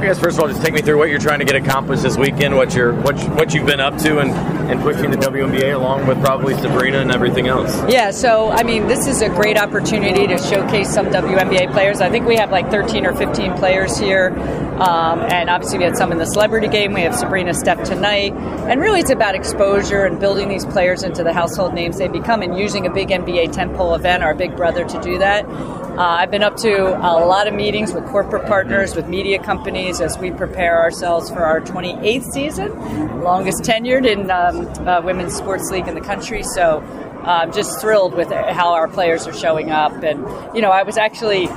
[0.00, 2.02] I guess first of all, just take me through what you're trying to get accomplished
[2.02, 4.30] this weekend, what you're what what you've been up to, and
[4.70, 7.76] and pushing the WNBA along with probably Sabrina and everything else.
[7.88, 12.00] Yeah, so I mean, this is a great opportunity to showcase some WNBA players.
[12.00, 14.28] I think we have like 13 or 15 players here,
[14.78, 16.92] um, and obviously we had some in the celebrity game.
[16.92, 21.24] We have Sabrina Steph tonight, and really it's about exposure and building these players into
[21.24, 24.84] the household names they become, and using a big NBA tentpole event, our big brother,
[24.84, 25.44] to do that.
[26.00, 30.00] Uh, I've been up to a lot of meetings with corporate partners, with media companies,
[30.00, 35.70] as we prepare ourselves for our 28th season, longest tenured in um, uh, women's sports
[35.70, 36.42] league in the country.
[36.42, 36.80] So
[37.24, 40.02] I'm just thrilled with how our players are showing up.
[40.02, 41.48] And, you know, I was actually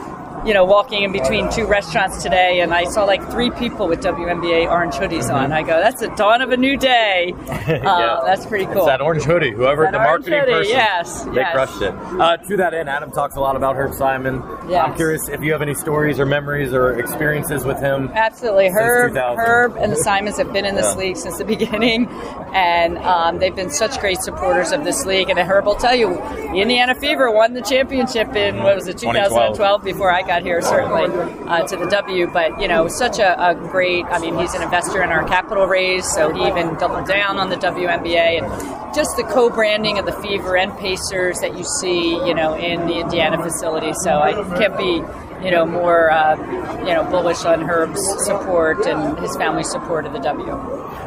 [0.45, 4.01] you know, walking in between two restaurants today, and I saw like three people with
[4.01, 5.35] WNBA orange hoodies mm-hmm.
[5.35, 5.51] on.
[5.51, 7.33] I go, "That's the dawn of a new day."
[7.83, 8.77] Uh, That's pretty cool.
[8.77, 9.51] It's that orange hoodie.
[9.51, 11.53] Whoever the marketing hoodie, person, yes, they yes.
[11.53, 11.93] crushed it.
[11.93, 14.41] Uh, to that end, Adam talks a lot about Herb Simon.
[14.67, 14.85] Yes.
[14.87, 18.09] I'm curious if you have any stories or memories or experiences with him.
[18.13, 20.99] Absolutely, Herb, Herb, and the Simons have been in this Yeah.
[20.99, 22.07] league since the beginning,
[22.53, 25.29] and um, they've been such great supporters of this league.
[25.29, 28.97] And Herb will tell you, the Indiana Fever won the championship in what was it,
[28.97, 29.57] 2012.
[29.57, 31.05] 2012, before I here, certainly
[31.47, 32.25] uh, to the W.
[32.25, 34.05] But you know, such a, a great.
[34.05, 37.49] I mean, he's an investor in our capital raise, so he even doubled down on
[37.49, 42.33] the WNBA and just the co-branding of the Fever and Pacers that you see, you
[42.33, 43.93] know, in the Indiana facility.
[44.03, 45.03] So I can't be.
[45.43, 46.37] You know, more uh,
[46.85, 50.45] you know, bullish on Herb's support and his family's support of the W.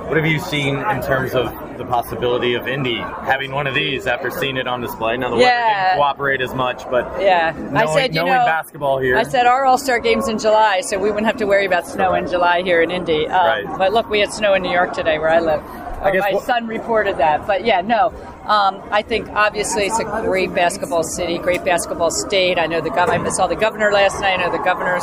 [0.07, 1.47] What have you seen in terms of
[1.79, 5.17] the possibility of Indy having one of these after seeing it on display?
[5.17, 5.85] Now the weather Yeah.
[5.85, 9.17] didn't cooperate as much, but Yeah, I knowing, said, you know, basketball here.
[9.19, 11.87] I said our All Star game's in July, so we wouldn't have to worry about
[11.89, 13.29] snow in July here in Indy.
[13.29, 13.79] Um, Right.
[13.79, 15.61] But look, we had snow in New York today, where I live.
[16.03, 17.47] Or guess my what- son reported that.
[17.47, 18.13] But yeah, no.
[18.47, 22.61] Um, I think obviously it's a great basketball city, great basketball state.
[22.61, 24.39] I know the gov- I saw the governor last night.
[24.39, 25.03] I know the governor's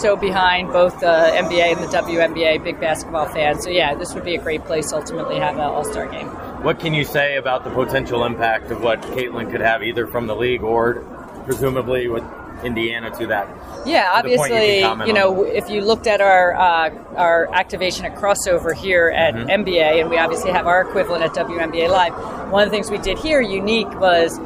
[0.00, 3.60] so behind both the NBA and the WNBA, big basketball fan.
[3.60, 6.28] So yeah, this would be a great place ultimately to have an All Star game.
[6.62, 10.26] What can you say about the potential impact of what Caitlin could have either from
[10.26, 11.04] the league or
[11.44, 12.24] presumably with
[12.64, 13.48] Indiana to that?
[13.86, 15.50] Yeah, point you obviously, you, know, on.
[15.50, 19.62] if you looked at our uh, our activation at crossover here at Mm-hmm.
[19.62, 22.12] NBA, and we obviously have our equivalent at WNBA Live.
[22.50, 24.38] One of the things we did here unique was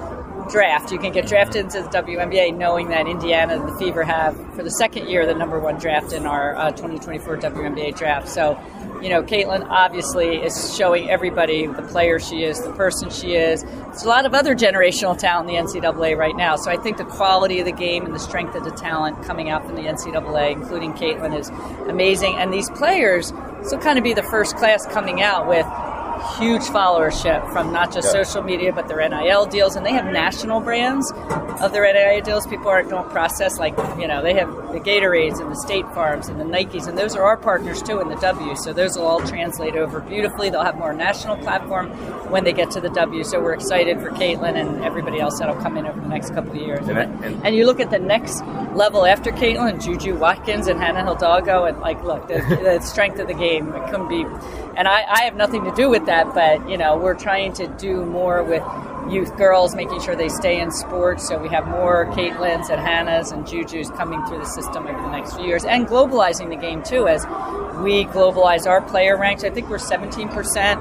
[0.53, 0.93] draft.
[0.93, 4.63] You can get drafted into the WNBA knowing that Indiana and the Fever have for
[4.63, 8.29] the second year the number one draft in our uh, 2024 WNBA draft.
[8.29, 8.61] So,
[9.01, 13.63] you know, Caitlin obviously is showing everybody the player she is, the person she is.
[13.63, 16.57] There's a lot of other generational talent in the NCAA right now.
[16.57, 19.49] So I think the quality of the game and the strength of the talent coming
[19.49, 21.49] out from the NCAA, including Caitlin, is
[21.89, 22.37] amazing.
[22.37, 25.67] And these players will kind of be the first class coming out with
[26.39, 28.23] huge followership from not just Yeah.
[28.23, 31.11] social media but their NIL deals, and they have national brands
[31.61, 32.47] of their NIL deals.
[32.47, 36.29] People aren't don't process like you know they have the Gatorades and the State Farms
[36.29, 38.55] and the Nikes, and those are our partners too in the W.
[38.57, 40.51] So those will all translate over beautifully.
[40.51, 41.91] They'll have more national platform
[42.31, 43.25] when they get to the W.
[43.25, 46.53] So we're excited for Caitlin and everybody else that'll come in over the next couple
[46.53, 46.89] of years.
[46.89, 48.43] And I- and- And you look at the next
[48.75, 53.27] level after Caitlin, Juju Watkins and Hannah Hidalgo, and like, look, the, the strength of
[53.29, 54.25] the game it couldn't be.
[54.77, 57.67] And I, I have nothing to do with that, but you know, we're trying to
[57.67, 58.63] do more with
[59.11, 61.29] youth girls, making sure they stay in sports.
[61.29, 65.11] So we have more Caitlins and Hannahs and Juju's coming through the system over the
[65.11, 67.25] next few years, and globalizing the game too as
[67.83, 69.45] we globalize our player ranks.
[69.45, 70.81] I think we're 17 percent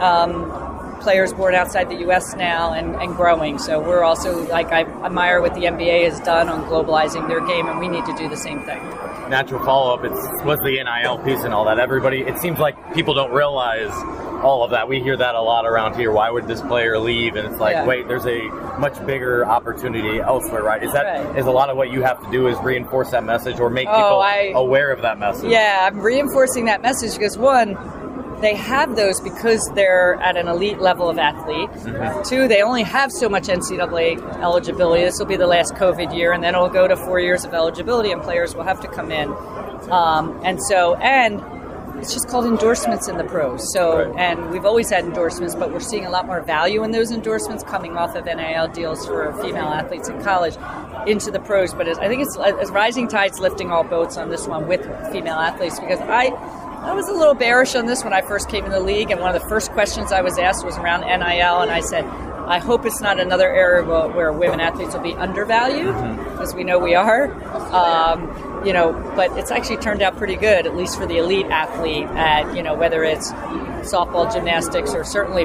[0.00, 2.34] um, players born outside the U.S.
[2.34, 3.58] now and, and growing.
[3.58, 7.66] So we're also like I admire what the NBA has done on globalizing their game,
[7.66, 8.80] and we need to do the same thing.
[9.28, 10.04] Natural follow up.
[10.04, 10.14] It's
[10.44, 11.78] was the NIL piece and all that.
[11.78, 12.20] Everybody.
[12.22, 13.92] It seems like people don't realize
[14.42, 14.88] all of that.
[14.88, 16.12] We hear that a lot around here.
[16.12, 17.36] Why would this player leave?
[17.36, 17.84] And it's like, Yeah.
[17.84, 18.40] wait, there's a
[18.78, 20.82] much bigger opportunity elsewhere, right?
[20.82, 21.46] Is that is Right.
[21.46, 23.92] a lot of what you have to do is reinforce that message or make Oh,
[23.96, 25.50] people I- aware of that message.
[25.50, 27.76] Yeah, I'm reinforcing that message because one,
[28.40, 31.68] they have those because they're at an elite level of athlete.
[32.24, 35.04] Two, they only have so much NCAA eligibility.
[35.04, 37.54] This will be the last COVID year, and then it'll go to four years of
[37.54, 39.28] eligibility, and players will have to come in.
[39.90, 41.42] Um, and so, and
[41.98, 43.72] it's just called endorsements in the pros.
[43.72, 44.14] So, Right.
[44.16, 47.64] and we've always had endorsements, but we're seeing a lot more value in those endorsements
[47.64, 50.56] coming off of NIL deals for female athletes in college
[51.08, 51.74] into the pros.
[51.74, 54.82] But as, I think it's as rising tides lifting all boats on this one with
[55.10, 56.26] female athletes because I
[56.80, 59.20] I was a little bearish on this when I first came in the league, and
[59.20, 62.58] one of the first questions I was asked was around NIL, and I said, I
[62.58, 65.94] hope it's not another area where women athletes will be undervalued,
[66.30, 67.30] because we know we are.
[67.74, 71.46] Um, you know, but it's actually turned out pretty good, at least for the elite
[71.46, 72.06] athlete.
[72.06, 73.32] At you know, whether it's
[73.82, 75.44] softball, gymnastics, or certainly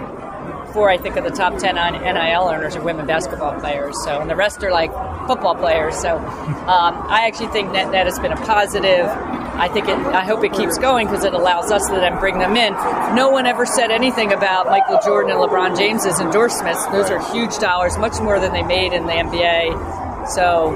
[0.73, 3.95] four, I think, of the top 10 on NIL earners are women basketball players.
[4.03, 4.91] So, and the rest are like
[5.27, 5.95] football players.
[5.97, 9.07] So, um, I actually think that that has been a positive.
[9.55, 12.39] I think it, I hope it keeps going because it allows us to then bring
[12.39, 12.73] them in.
[13.15, 16.83] No one ever said anything about Michael Jordan and LeBron James's endorsements.
[16.87, 20.27] Those are huge dollars, much more than they made in the NBA.
[20.29, 20.71] So,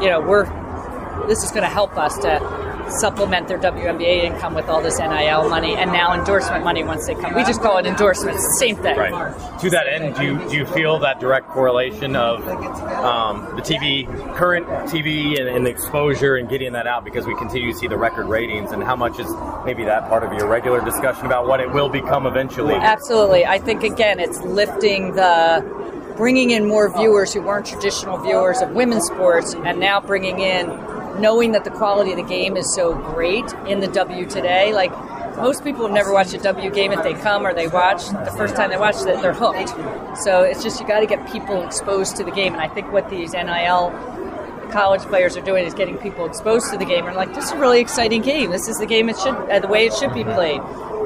[0.00, 0.46] you know, we're
[1.26, 5.48] this is going to help us to supplement their WNBA income with all this NIL
[5.48, 7.34] money and now endorsement money once they come.
[7.34, 8.96] We just call it endorsements, same thing.
[8.96, 9.60] Right.
[9.60, 14.06] To that end, do you, do you feel that direct correlation of um, the TV,
[14.34, 17.86] current TV and, and, the exposure and getting that out because we continue to see
[17.86, 19.28] the record ratings and how much is
[19.64, 22.74] maybe that part of your regular discussion about what it will become eventually?
[22.74, 23.44] Absolutely.
[23.44, 25.60] I think, again, it's lifting the
[26.16, 30.68] bringing in more viewers who weren't traditional viewers of women's sports and now bringing in
[31.20, 34.90] knowing that the quality of the game is so great in the W today, like
[35.36, 36.92] most people have never watched a W game.
[36.92, 39.70] If they come or they watch the first time they watch it, they're hooked.
[40.18, 42.92] So it's just you got to get people exposed to the game, and I think
[42.92, 43.90] what these NIL
[44.70, 47.50] college players are doing is getting people exposed to the game and like this is
[47.52, 48.50] a really exciting game.
[48.50, 50.60] This is the game it should, uh, the way it should be played.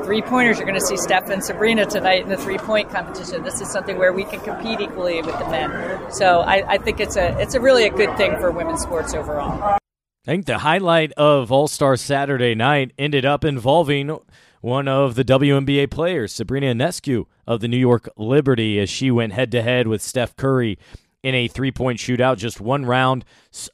[0.04, 3.42] Three pointers, you're going to see Steph and Sabrina tonight in the three point competition.
[3.42, 6.12] This is something where we can compete equally with the men.
[6.12, 9.14] So I, I think it's a it's a really a good thing for women's sports
[9.14, 9.78] overall.
[10.26, 14.18] I think the highlight of All Star Saturday night ended up involving
[14.62, 19.34] one of the WNBA players, Sabrina Ionescu of the New York Liberty, as she went
[19.34, 20.78] head to head with Steph Curry
[21.22, 23.26] in a three point shootout, just one round.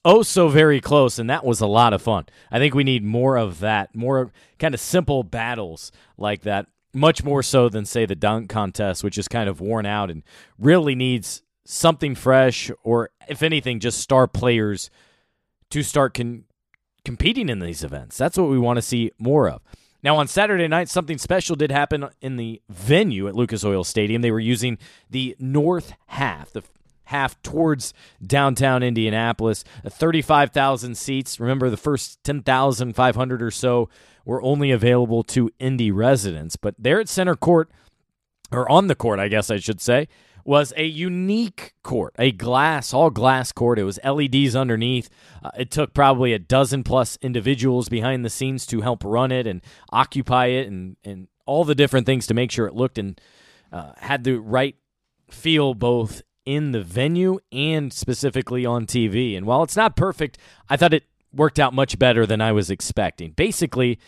[0.04, 2.26] Oh, so very close, and that was a lot of fun.
[2.50, 7.22] I think we need more of that, more kind of simple battles like that, much
[7.22, 10.24] more so than, say, the dunk contest, which is kind of worn out and
[10.58, 14.90] really needs something fresh, or if anything, just star players
[15.70, 16.44] to start con-
[17.04, 18.16] competing in these events.
[18.18, 19.62] That's what we want to see more of.
[20.02, 24.22] Now, on Saturday night, something special did happen in the venue at Lucas Oil Stadium.
[24.22, 24.78] They were using
[25.11, 26.62] the north half, the
[27.04, 27.92] half towards
[28.24, 29.62] downtown Indianapolis.
[29.85, 31.38] Uh, 35,000 seats.
[31.38, 33.90] Remember, the first 10,500 or so
[34.24, 36.56] were only available to Indy residents.
[36.56, 37.70] But there at center court,
[38.50, 40.09] or on the court, I guess I should say,
[40.44, 43.79] was a unique court, a glass, all glass court.
[43.79, 45.09] It was LEDs underneath.
[45.42, 49.46] Uh, it took probably a dozen plus individuals behind the scenes to help run it
[49.46, 53.20] and occupy it and, and all the different things to make sure it looked and
[53.72, 54.76] uh, had the right
[55.31, 59.37] feel both in the venue and specifically on TV.
[59.37, 62.70] And while it's not perfect, I thought it worked out much better than I was
[62.70, 63.33] expecting.
[63.33, 63.98] Basically,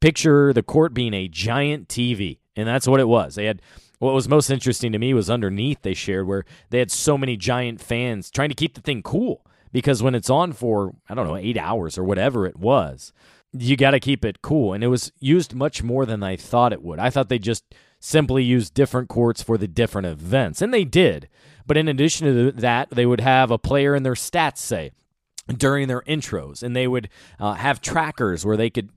[0.00, 3.34] picture the court being a giant TV, and that's what it was.
[3.34, 3.60] They had
[4.00, 7.36] what was most interesting to me was underneath they shared where they had so many
[7.36, 11.26] giant fans trying to keep the thing cool because when it's on for, I don't
[11.26, 13.12] know, eight hours or whatever it was,
[13.52, 14.72] you got to keep it cool.
[14.72, 16.98] And it was used much more than I thought it would.
[16.98, 17.64] I thought they just
[17.98, 21.28] simply used different courts for the different events, and they did.
[21.66, 24.92] But in addition to that, they would have a player in their stats say
[25.46, 28.88] during their intros, and they would uh, have trackers where they could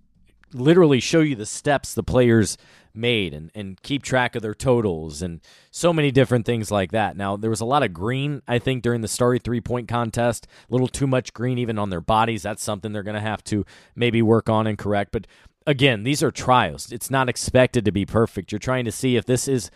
[0.54, 2.58] literally show you the steps the players
[2.96, 7.18] made and, and keep track of their totals and so many different things like that.
[7.18, 10.48] Now, there was a lot of green, I think, during the Starry three point contest,
[10.70, 12.44] a little too much green even on their bodies.
[12.44, 15.12] That's something they're going to have to maybe work on and correct.
[15.12, 15.28] But
[15.66, 16.92] again, these are trials.
[16.92, 18.52] It's not expected to be perfect.
[18.52, 19.72] You're trying to see if this is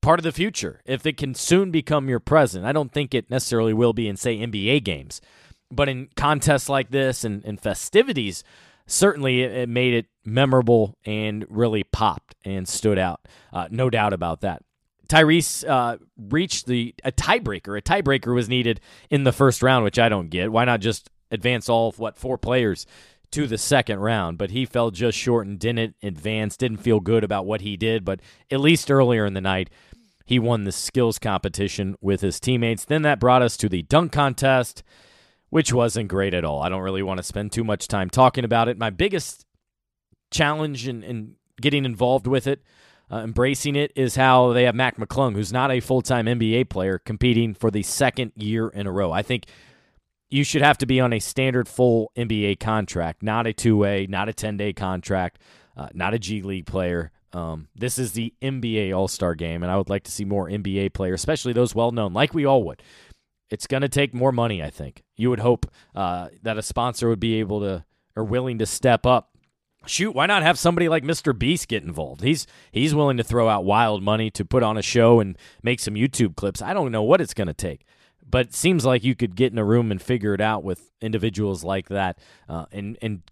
[0.00, 2.64] part of the future, if it can soon become your present.
[2.64, 5.20] I don't think it necessarily will be in, say, NBA games.
[5.70, 8.44] But in contests like this and, and festivities,
[8.86, 13.20] certainly it made it memorable and really popped and stood out.
[13.52, 14.62] Uh, no doubt about that.
[15.08, 17.78] Tyrese uh, reached the a tiebreaker.
[17.78, 20.50] A tiebreaker was needed in the first round, which I don't get.
[20.50, 22.86] Why not just advance all of what four players
[23.30, 24.38] to the second round?
[24.38, 26.56] But he fell just short and didn't advance.
[26.56, 28.04] Didn't feel good about what he did.
[28.04, 28.20] But
[28.50, 29.70] at least earlier in the night,
[30.24, 32.84] he won the skills competition with his teammates.
[32.84, 34.82] Then that brought us to the dunk contest
[35.50, 36.62] which wasn't great at all.
[36.62, 38.78] I don't really want to spend too much time talking about it.
[38.78, 39.46] My biggest
[40.30, 42.62] challenge in, in getting involved with it,
[43.10, 46.68] uh, embracing it, is how they have Mac McClung, who's not a full time NBA
[46.68, 49.12] player, competing for the second year in a row.
[49.12, 49.46] I think
[50.28, 54.06] you should have to be on a standard full NBA contract, not a two way,
[54.08, 55.38] not a 10 day contract,
[55.76, 57.12] uh, not a G League player.
[57.32, 60.48] Um, this is the NBA All Star game, and I would like to see more
[60.48, 62.82] NBA players, especially those well known, like we all would
[63.50, 65.02] it's going to take more money, I think.
[65.16, 67.84] You would hope uh, that a sponsor would be able to
[68.14, 69.36] or willing to step up
[69.86, 71.36] shoot, why not have somebody like Mr.
[71.36, 72.22] Beast get involved?
[72.22, 75.80] He's he's willing to throw out wild money to put on a show and make
[75.80, 76.60] some YouTube clips.
[76.60, 77.86] I don't know what it's going to take,
[78.28, 80.90] but it seems like you could get in a room and figure it out with
[81.00, 82.18] individuals like that,
[82.48, 83.22] uh, and and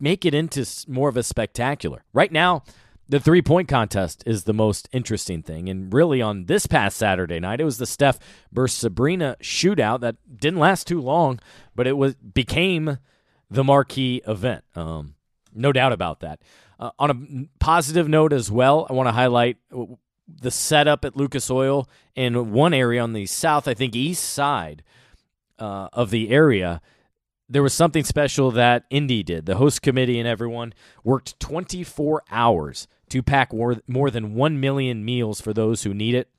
[0.00, 2.04] make it into more of a spectacular.
[2.12, 2.64] Right now,
[3.12, 5.68] the three point contest is the most interesting thing.
[5.68, 8.18] And really, on this past Saturday night, it was the Steph
[8.50, 11.38] versus Sabrina shootout that didn't last too long,
[11.74, 12.96] but it was became
[13.50, 14.64] the marquee event.
[14.74, 15.16] Um,
[15.52, 16.40] no doubt about that.
[16.80, 19.58] Uh, on a positive note as well, I want to highlight
[20.26, 24.82] the setup at Lucas Oil in one area on the south, I think east side
[25.58, 26.80] uh, of the area.
[27.52, 29.44] There was something special that Indy did.
[29.44, 30.72] The host committee and everyone
[31.04, 36.30] worked 24 hours to pack more, than 1 million meals for those who need it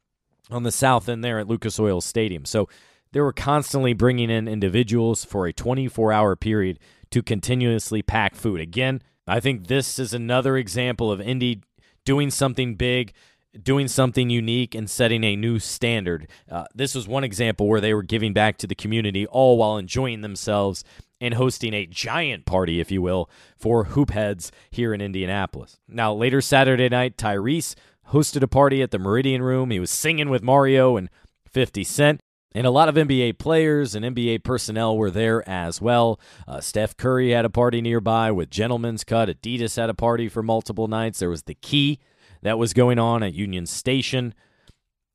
[0.49, 2.45] on the south end there at Lucas Oil Stadium.
[2.45, 2.67] So
[3.11, 6.79] they were constantly bringing in individuals for a 24 hour period
[7.11, 8.59] to continuously pack food.
[8.59, 11.61] Again, I think this is another example of Indy
[12.05, 13.13] doing something big,
[13.61, 16.27] doing something unique, and setting a new standard.
[16.49, 19.77] Uh, this was one example where they were giving back to the community, all while
[19.77, 20.83] enjoying themselves
[21.21, 25.79] and hosting a giant party, if you will, for hoop heads here in Indianapolis.
[25.87, 27.75] Now, later Saturday night, Tyrese
[28.09, 29.71] hosted a party at the Meridian Room.
[29.71, 31.09] He was singing with Mario and
[31.49, 32.19] 50 Cent.
[32.55, 36.19] And a lot of NBA players and NBA personnel were there as well.
[36.47, 39.29] Uh, Steph Curry had a party nearby with Gentleman's Cut.
[39.29, 41.19] Adidas had a party for multiple nights.
[41.19, 41.99] There was the Key
[42.43, 44.33] that was going on at Union Station.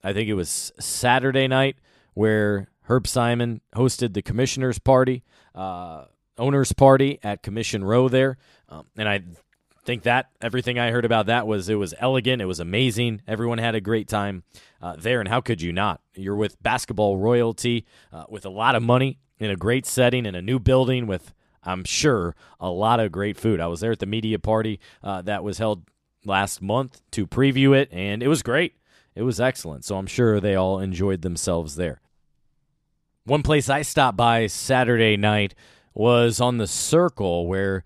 [0.02, 1.76] I think it was Saturday night
[2.14, 5.22] where Herb Simon hosted the commissioner's party,
[5.54, 6.06] uh,
[6.36, 8.38] owner's party at Commission Row there.
[8.68, 9.22] Um, and I
[9.84, 13.22] think that everything I heard about that was it was elegant, it was amazing.
[13.26, 14.42] Everyone had a great time
[14.80, 16.00] uh, there, and how could you not?
[16.14, 20.34] You're with basketball royalty, uh, with a lot of money in a great setting in
[20.34, 23.60] a new building with, I'm sure, a lot of great food.
[23.60, 25.84] I was there at the media party uh, that was held
[26.24, 28.74] last month to preview it, and it was great.
[29.14, 29.84] It was excellent.
[29.84, 32.00] So I'm sure they all enjoyed themselves there.
[33.24, 35.54] One place I stopped by Saturday night
[35.92, 37.84] was on the Circle, where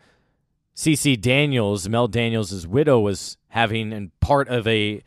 [0.77, 5.03] CC Daniels, Mel Daniels' widow, was having and part of a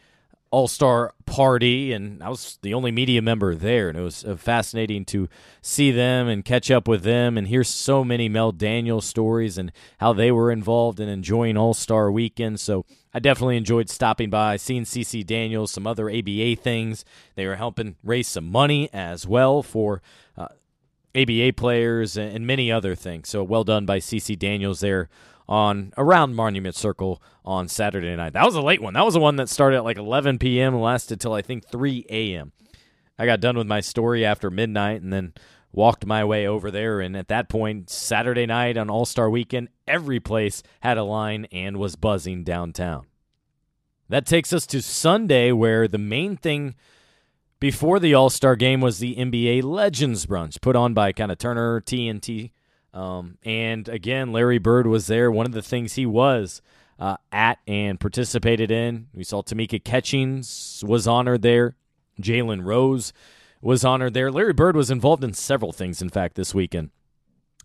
[0.55, 4.37] all star party, and I was the only media member there, and it was uh,
[4.37, 5.27] fascinating to
[5.61, 9.73] see them and catch up with them and hear so many Mel Daniels stories and
[9.97, 12.61] how they were involved in enjoying All Star Weekend.
[12.61, 17.03] So I definitely enjoyed stopping by, seeing CC Daniels, some other ABA things.
[17.35, 20.01] They were helping raise some money as well for.
[20.37, 20.47] Uh,
[21.17, 23.29] ABA players and many other things.
[23.29, 25.07] So well done by CC Daniels there
[25.47, 28.33] on around Monument Circle on Saturday night.
[28.33, 28.93] That was a late one.
[28.93, 30.79] That was the one that started at like 11 p.m.
[30.79, 32.51] lasted till I think 3 a.m.
[33.17, 35.33] I got done with my story after midnight and then
[35.71, 36.99] walked my way over there.
[37.01, 41.45] And at that point, Saturday night on All Star Weekend, every place had a line
[41.51, 43.05] and was buzzing downtown.
[44.09, 46.75] That takes us to Sunday, where the main thing
[47.59, 51.37] before the All Star game was the NBA Legends Brunch, put on by kind of
[51.37, 52.51] Turner TNT
[52.95, 55.29] um, and again, Larry Bird was there.
[55.29, 56.61] One of the things he was
[56.97, 61.75] uh, at and participated in, we saw Tamika Catchings was honored there.
[62.21, 63.11] Jalen Rose
[63.61, 64.31] was honored there.
[64.31, 66.91] Larry Bird was involved in several things, in fact, this weekend.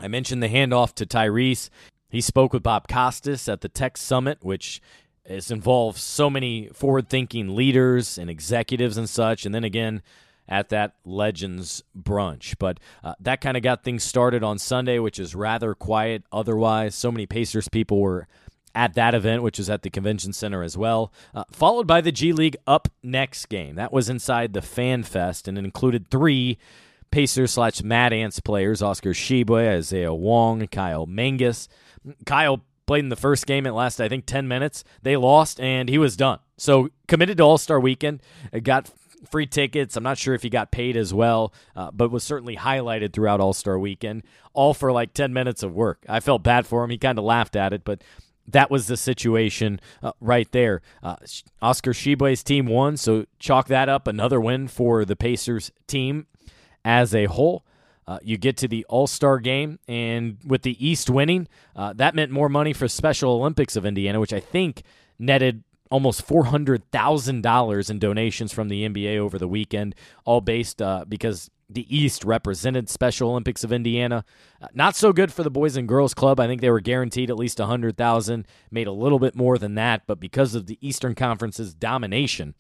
[0.01, 1.71] I mentioned the handoff to Tyrese.
[2.09, 4.83] He spoke with Bob Costas at the Tech Summit, which
[5.29, 9.47] has involved so many forward thinking leaders and executives and such.
[9.47, 10.03] And then again,
[10.51, 12.57] at that Legends brunch.
[12.59, 16.95] But uh, that kind of got things started on Sunday, which is rather quiet otherwise.
[16.95, 18.27] So many Pacers people were
[18.75, 22.13] at that event, which was at the convention center as well, uh, followed by the
[22.13, 23.77] G League Up Next game.
[23.77, 26.59] That was inside the Fan Fest and it included three
[27.11, 31.69] Pacers slash Mad Ants players Oscar Tshiebwe, Isaiah Wong, Kyle Mangas.
[32.25, 33.67] Kyle played in the first game.
[33.67, 34.85] It lasted, I think, 10 minutes.
[35.03, 36.39] They lost, and he was done.
[36.57, 38.23] So committed to All Star Weekend.
[38.63, 38.91] Got
[39.29, 39.97] free tickets.
[39.97, 43.41] I'm not sure if he got paid as well, uh, but was certainly highlighted throughout
[43.41, 46.05] All Star Weekend, all for like 10 minutes of work.
[46.09, 46.91] I felt bad for him.
[46.91, 48.03] He kind of laughed at it, but
[48.47, 50.83] that was the situation uh, right there.
[51.03, 51.17] Uh,
[51.63, 56.27] Oscar Tshiebwe's team won, so chalk that up another win for the Pacers team
[56.85, 57.65] as a whole.
[58.07, 61.47] Uh, you get to the All Star game, and with the East winning,
[61.77, 64.83] uh, that meant more money for Special Olympics of Indiana, which I think
[65.19, 71.51] netted almost $400,000 in donations from the NBA over the weekend, all based uh, because
[71.69, 74.25] the East represented Special Olympics of Indiana.
[74.61, 76.41] Uh, not so good for the Boys and Girls Club.
[76.41, 80.03] I think they were guaranteed at least 100,000, made a little bit more than that,
[80.07, 82.55] but because of the Eastern Conference's domination,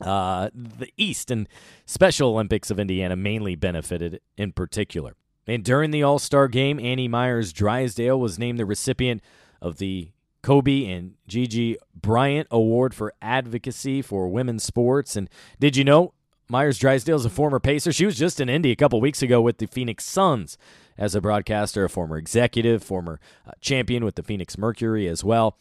[0.00, 1.48] uh, the East and
[1.84, 5.14] Special Olympics of Indiana mainly benefited in particular.
[5.46, 9.22] And during the All Star game, Annie Meyers Drysdale was named the recipient
[9.62, 10.10] of the
[10.46, 15.16] Kobe and Gigi Bryant Award for Advocacy for Women's Sports.
[15.16, 15.28] And
[15.58, 16.14] did you know
[16.48, 17.92] Meyers Drysdale is a former Pacer?
[17.92, 20.56] She was just in Indy a couple weeks ago with the Phoenix Suns
[20.96, 25.58] as a broadcaster, a former executive, former uh, champion with the Phoenix Mercury as well.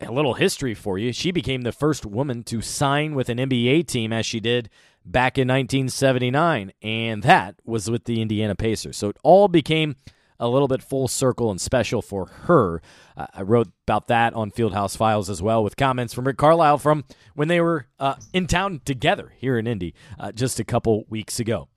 [0.00, 1.12] A little history for you.
[1.12, 4.68] She became the first woman to sign with an NBA team as she did
[5.06, 8.96] back in 1979, and that was with the Indiana Pacers.
[8.96, 9.94] So it all became
[10.42, 12.82] a little bit full circle and special for her.
[13.16, 16.78] Uh, I wrote about that on Fieldhouse Files as well with comments from Rick Carlisle
[16.78, 21.04] from when they were uh, in town together here in Indy uh, just a couple
[21.08, 21.68] weeks ago.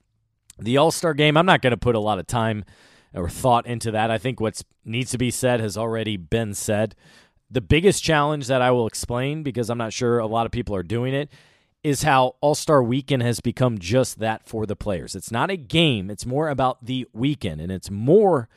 [0.57, 2.66] The All Star game, I'm not going to put a lot of time
[3.13, 4.09] or thought into that.
[4.09, 6.95] I think what needs to be said has already been said.
[7.51, 10.76] The biggest challenge that I will explain, because I'm not sure a lot of people
[10.76, 11.30] are doing it,
[11.86, 15.13] is how All Star Weekend has become just that for the players.
[15.13, 18.49] It's not a game, it's more about the weekend, and it's more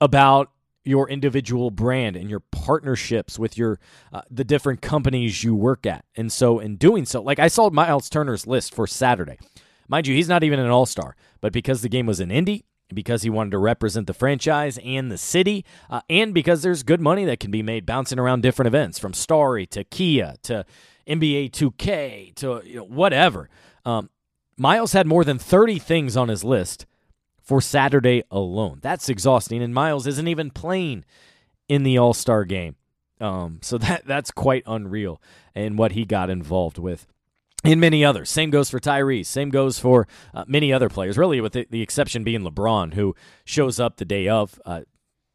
[0.00, 0.50] about
[0.82, 3.78] your individual brand and your partnerships with your
[4.10, 6.06] uh, the different companies you work at.
[6.16, 9.36] And so in doing so, like I saw Miles Turner's list for Saturday.
[9.86, 13.22] Mind you, he's not even an all-star, but because the game was in Indy, because
[13.22, 17.26] he wanted to represent the franchise and the city, uh, and because there's good money
[17.26, 20.64] that can be made bouncing around different events from Starry to Kia to
[21.06, 23.48] NBA 2K to you know, whatever.
[23.84, 24.10] Um,
[24.56, 26.86] Miles had more than 30 things on his list
[27.42, 28.78] for Saturday alone.
[28.82, 31.04] That's exhausting, and Miles isn't even playing
[31.68, 32.76] in the All Star game.
[33.20, 35.20] Um, so that that's quite unreal,
[35.54, 37.06] and what he got involved with.
[37.64, 38.30] And many others.
[38.30, 39.26] Same goes for Tyrese.
[39.26, 41.18] Same goes for uh, many other players.
[41.18, 44.82] Really, with the, the, exception being LeBron, who shows up the day of, uh,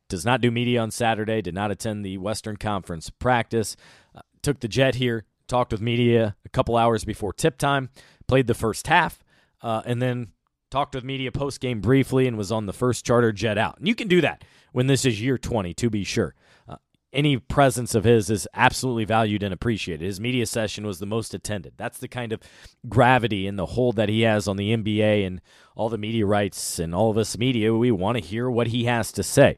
[0.07, 3.76] does not do media on Saturday, did not attend the Western Conference practice,
[4.15, 7.89] uh, took the jet here talked with media a couple hours before tip time,
[8.28, 9.22] played the first half,
[9.62, 10.30] uh, and then
[10.72, 13.78] talked with media post game briefly and was on the first charter jet out.
[13.78, 16.34] And you can do that when this is year 20, to be sure.
[16.70, 16.78] Uh,
[17.12, 20.06] any presence of his is absolutely valued and appreciated.
[20.06, 21.74] His media session was the most attended.
[21.76, 22.39] That's the kind of
[22.88, 25.41] gravity and the hold that he has on the NBA and
[25.76, 27.74] all the media rights and all of us media.
[27.74, 29.58] We want to hear what he has to say.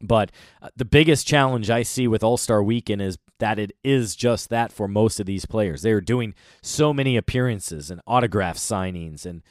[0.00, 0.32] But
[0.62, 4.48] uh, the biggest challenge I see with All Star Weekend is that it is just
[4.50, 5.82] that for most of these players.
[5.82, 9.42] They are doing so many appearances and autograph signings and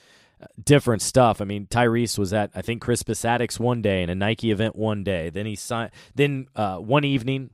[0.41, 1.41] uh, different stuff.
[1.41, 4.75] I mean, Tyrese was at I think Crispus Attucks one day and a Nike event
[4.75, 5.29] one day.
[5.29, 5.91] Then he signed.
[6.13, 7.51] Then uh, one evening,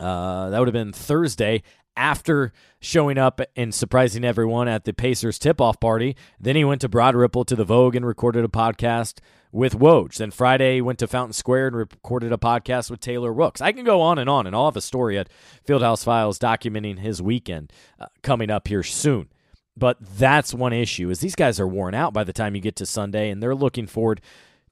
[0.00, 1.62] uh, that would have been Thursday
[1.96, 6.16] after showing up and surprising everyone at the Pacers tip-off party.
[6.40, 9.18] Then he went to Broad Ripple to the Vogue and recorded a podcast
[9.52, 10.16] with Woj.
[10.16, 13.60] Then Friday, he went to Fountain Square and recorded a podcast with Taylor Rooks.
[13.60, 15.28] I can go on and on, and I'll have a story at
[15.66, 19.28] Fieldhouse Files documenting his weekend uh, coming up here soon.
[19.76, 22.76] But that's one issue is these guys are worn out by the time you get
[22.76, 24.20] to Sunday, and they're looking forward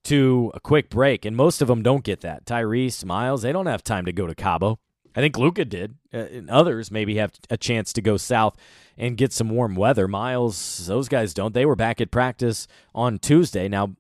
[0.05, 1.27] to a quick break.
[1.27, 2.47] And most of them don't get that.
[2.47, 4.79] Tyrese, Miles, they don't have time to go to Cabo.
[5.15, 8.57] I think Luka did, uh, and others maybe have a chance to go south
[8.97, 10.07] and get some warm weather.
[10.07, 11.55] Miles, those guys don't.
[11.55, 13.69] They were back at practice on Tuesday.
[13.69, 13.97] Now,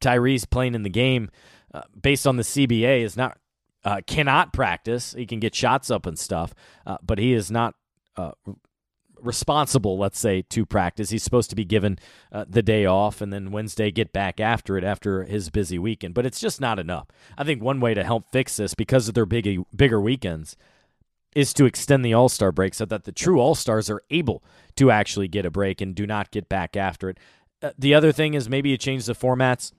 [0.00, 1.30] Tyrese playing in the game
[1.72, 3.38] uh, based on the CBA is not
[3.84, 5.12] uh, cannot practice.
[5.12, 6.54] He can get shots up and stuff,
[6.86, 7.74] uh, but he is not
[8.16, 8.32] uh,
[9.22, 9.98] responsible.
[9.98, 11.10] Let's say to practice.
[11.10, 11.98] He's supposed to be given
[12.30, 16.14] uh, the day off and then Wednesday get back after it after his busy weekend.
[16.14, 17.06] But it's just not enough.
[17.36, 20.56] I think one way to help fix this because of their big bigger weekends
[21.34, 24.42] is to extend the All Star break so that the true All Stars are able
[24.76, 27.18] to actually get a break and do not get back after it.
[27.62, 29.72] Uh, the other thing is maybe you change the formats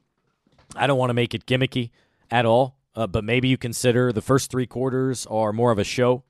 [0.75, 1.91] I don't want to make it gimmicky
[2.31, 5.83] at all, uh, but maybe you consider the first three quarters are more of a
[5.83, 6.23] show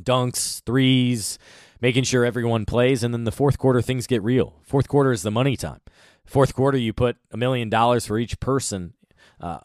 [0.00, 1.38] dunks, threes,
[1.80, 3.02] making sure everyone plays.
[3.02, 4.56] And then the fourth quarter, things get real.
[4.62, 5.80] Fourth quarter is the money time.
[6.24, 8.94] Fourth quarter, you put a million dollars for each person.
[9.40, 9.60] Uh,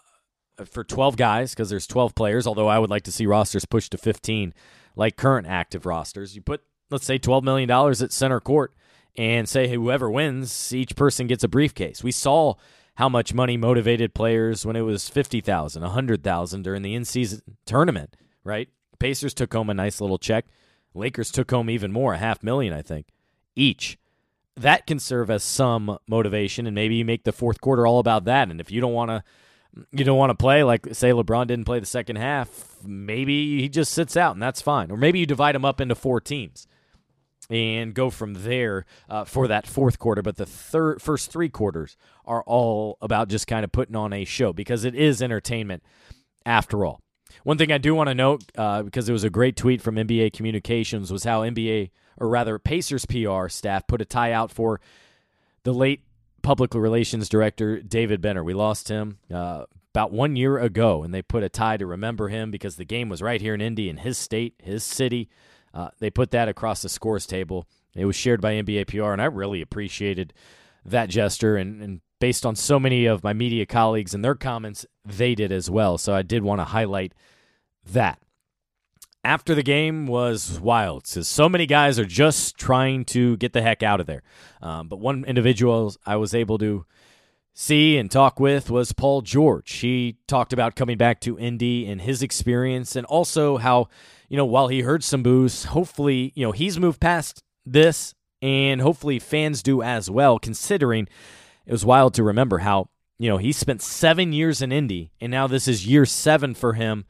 [0.65, 3.91] for 12 guys, because there's 12 players, although I would like to see rosters pushed
[3.91, 4.53] to 15,
[4.95, 6.35] like current active rosters.
[6.35, 6.61] You put,
[6.91, 8.73] let's say, $12 million at center court
[9.15, 12.03] and say whoever wins, each person gets a briefcase.
[12.03, 12.55] We saw
[12.95, 18.69] how much money motivated players when it was 50,000, 100,000 during the in-season tournament, right?
[18.99, 20.45] Pacers took home a nice little check.
[20.93, 23.07] Lakers took home even more, a half million, I think,
[23.55, 23.97] each.
[24.55, 28.25] That can serve as some motivation, and maybe you make the fourth quarter all about
[28.25, 28.51] that.
[28.51, 29.23] And if you don't want to,
[29.91, 33.69] you don't want to play like say LeBron didn't play the second half, maybe he
[33.69, 34.91] just sits out, and that's fine.
[34.91, 36.67] Or maybe you divide him up into four teams
[37.49, 40.21] and go from there uh, for that fourth quarter.
[40.21, 44.25] But the third, first three quarters are all about just kind of putting on a
[44.25, 45.83] show because it is entertainment
[46.45, 47.01] after all.
[47.43, 49.95] One thing I do want to note, uh, because it was a great tweet from
[49.95, 54.79] NBA Communications, was how NBA, or rather Pacers PR staff, put a tie out for
[55.63, 56.01] the late
[56.41, 58.43] public relations director David Benner.
[58.43, 62.29] We lost him uh, about one year ago, and they put a tie to remember
[62.29, 65.29] him because the game was right here in Indy, in his state, his city.
[65.73, 67.67] Uh, they put that across the scores table.
[67.95, 70.33] It was shared by NBA PR, and I really appreciated
[70.85, 71.57] that gesture.
[71.57, 75.51] And, and based on so many of my media colleagues and their comments, they did
[75.51, 75.97] as well.
[75.97, 77.13] So I did want to highlight
[77.91, 78.17] that.
[79.25, 83.61] After the game was wild because so many guys are just trying to get the
[83.61, 84.23] heck out of there.
[84.61, 86.85] Um, but one individual I was able to
[87.53, 89.69] see and talk with was Paul George.
[89.73, 93.89] He talked about coming back to Indy and his experience, and also how,
[94.29, 98.79] you know, while he heard some boos, hopefully, you know, he's moved past this, and
[98.79, 101.09] hopefully fans do as well, considering
[101.65, 105.31] it was wild to remember how, you know, he spent seven years in Indy, and
[105.31, 107.05] now this is year seven for him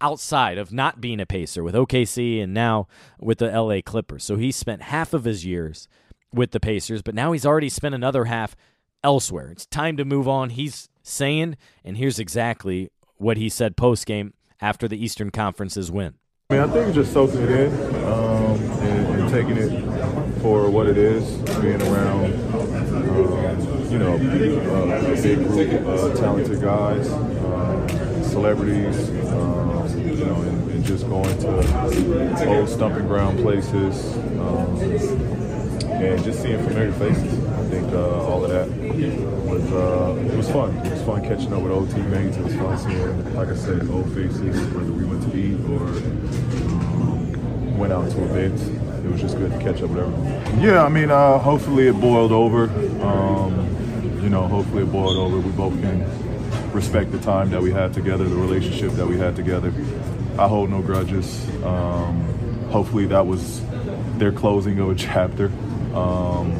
[0.00, 2.86] outside of not being a Pacer with OKC and now
[3.18, 4.24] with the LA Clippers.
[4.24, 5.88] So he spent half of his years
[6.32, 8.54] with the Pacers, but now he's already spent another half
[9.02, 9.50] elsewhere.
[9.50, 14.34] It's time to move on, he's saying, and here's exactly what he said post game
[14.60, 16.14] after the Eastern Conference's win.
[16.50, 17.74] I mean, I think just soaking it in
[18.04, 19.70] um, and, and, taking it
[20.40, 26.60] for what it is, being around, um, you know, uh, a big group of talented
[26.60, 34.16] guys, uh, celebrities, um, you know, and, and, just going to old stumping ground places
[34.38, 34.80] um,
[35.90, 37.44] and just seeing familiar faces.
[37.44, 38.68] I think uh, all of that
[39.44, 40.76] was uh, it was fun.
[40.78, 42.36] It was fun catching up with old teammates.
[42.36, 45.84] It was fun seeing, like I said, old faces, whether we went to eat or
[47.76, 48.87] went out to events.
[49.08, 50.60] It was just good to catch up with everyone.
[50.60, 52.64] Yeah, I mean, uh, hopefully it boiled over.
[53.02, 55.38] Um, you know, hopefully it boiled over.
[55.38, 56.04] We both can
[56.72, 59.72] respect the time that we had together, the relationship that we had together.
[60.38, 61.48] I hold no grudges.
[61.64, 62.20] Um,
[62.70, 63.62] hopefully that was
[64.18, 65.46] their closing of a chapter.
[65.94, 66.52] Um,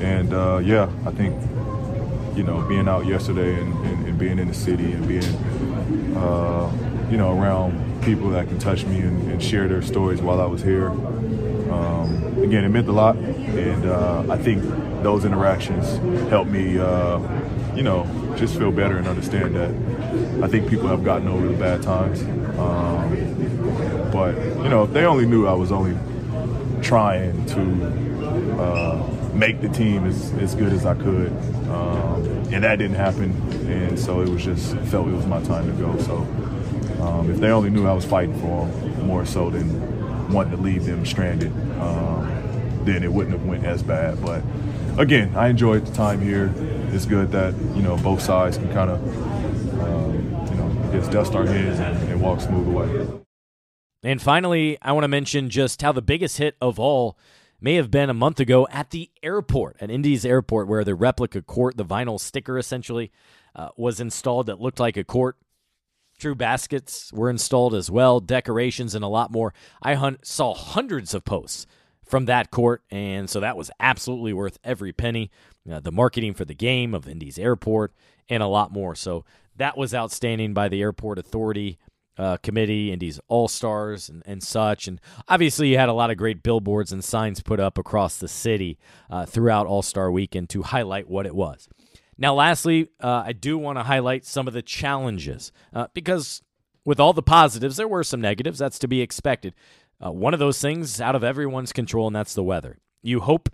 [0.00, 1.40] and uh, yeah, I think
[2.36, 5.22] you know being out yesterday and, and, and being in the city and being
[6.16, 6.72] uh,
[7.08, 10.46] you know around people that can touch me and, and, share their stories while I
[10.46, 10.90] was here.
[11.76, 14.62] Um, again, it meant a lot, and uh, I think
[15.02, 15.86] those interactions
[16.30, 17.18] helped me, uh,
[17.74, 18.06] you know,
[18.36, 19.70] just feel better and understand that
[20.42, 22.22] I think people have gotten over the bad times.
[22.58, 25.96] Um, but you know, if they only knew I was only
[26.82, 27.60] trying to
[28.60, 31.30] uh, make the team as, as good as I could.
[31.68, 33.32] Um, and that didn't happen.
[33.68, 35.96] And so it was just felt it was my time to go.
[35.98, 36.16] So
[37.02, 40.62] um, if they only knew I was fighting for them more so than wanting to
[40.62, 44.22] leave them stranded, um, then it wouldn't have went as bad.
[44.22, 44.42] But
[44.98, 46.52] again, I enjoyed the time here.
[46.92, 51.34] It's good that you know both sides can kind of um, you know just dust
[51.34, 53.20] our heads and, and walk smooth away.
[54.02, 57.18] And finally, I want to mention just how the biggest hit of all
[57.60, 61.42] may have been a month ago at the airport, at Indy's airport, where the replica
[61.42, 63.10] court, the vinyl sticker essentially,
[63.54, 65.36] uh, was installed that looked like a court.
[66.18, 69.52] True baskets were installed as well, decorations, and a lot more.
[69.82, 71.66] I hun- saw hundreds of posts
[72.04, 75.30] from that court, and so that was absolutely worth every penny.
[75.70, 77.92] Uh, the marketing for the game of Indy's airport,
[78.28, 78.94] and a lot more.
[78.94, 79.24] So
[79.56, 81.78] that was outstanding by the airport authority
[82.18, 84.88] uh, committee these all stars and, and such.
[84.88, 88.28] And obviously, you had a lot of great billboards and signs put up across the
[88.28, 88.78] city
[89.10, 91.68] uh, throughout All Star Weekend to highlight what it was.
[92.18, 96.42] Now, lastly, uh, I do want to highlight some of the challenges uh, because
[96.84, 98.58] with all the positives, there were some negatives.
[98.58, 99.54] That's to be expected.
[100.04, 102.78] Uh, one of those things out of everyone's control, and that's the weather.
[103.02, 103.50] You hope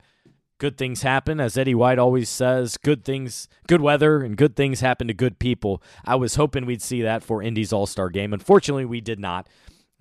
[0.59, 1.41] good things happen.
[1.41, 5.39] As Eddie White always says, good things, good weather, and good things happen to good
[5.39, 5.83] people.
[6.05, 8.33] I was hoping we'd see that for Indy's All Star game.
[8.33, 9.49] Unfortunately, we did not.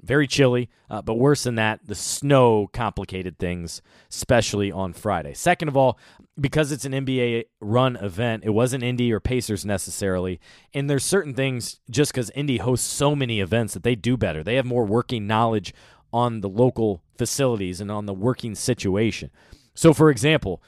[0.03, 5.33] Very chilly, uh, but worse than that, the snow complicated things, especially on Friday.
[5.33, 5.99] Second of all,
[6.39, 10.39] because it's an NBA run event, it wasn't Indy or Pacers necessarily.
[10.73, 14.43] And there's certain things just because Indy hosts so many events that they do better.
[14.43, 15.73] They have more working knowledge
[16.11, 19.29] on the local facilities and on the working situation.
[19.75, 20.61] So, for example,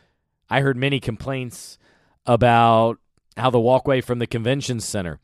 [0.49, 1.77] I heard many complaints
[2.25, 2.99] about
[3.35, 5.19] how the walkway from the convention center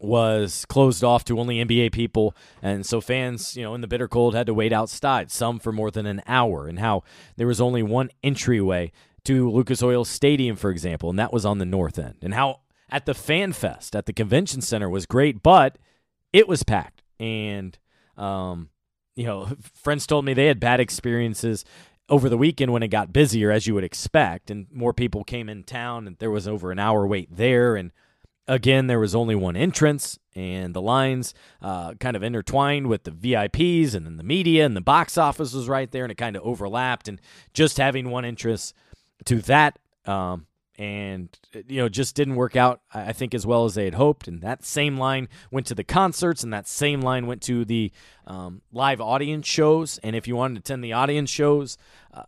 [0.00, 4.08] was closed off to only NBA people, and so fans, you know, in the bitter
[4.08, 7.02] cold had to wait outside, some for more than an hour, and how
[7.36, 8.92] there was only one entryway
[9.24, 12.60] to Lucas Oil Stadium, for example, and that was on the north end, and how
[12.90, 15.78] at the Fan Fest at the convention center was great, but
[16.32, 17.78] it was packed, and
[18.16, 18.70] um,
[19.16, 21.64] you know, friends told me they had bad experiences
[22.08, 25.48] over the weekend when it got busier as you would expect and more people came
[25.48, 27.92] in town and there was over an hour wait there and
[28.48, 33.10] again there was only one entrance and the lines uh, kind of intertwined with the
[33.10, 36.34] vips and then the media and the box office was right there and it kind
[36.34, 37.20] of overlapped and
[37.52, 38.72] just having one entrance
[39.24, 40.46] to that um,
[40.78, 41.28] and
[41.66, 44.28] you know just didn't work out I think as well as they had hoped.
[44.28, 47.90] And that same line went to the concerts, and that same line went to the
[48.26, 49.98] um, live audience shows.
[49.98, 51.76] And if you wanted to attend the audience shows,
[52.14, 52.22] uh,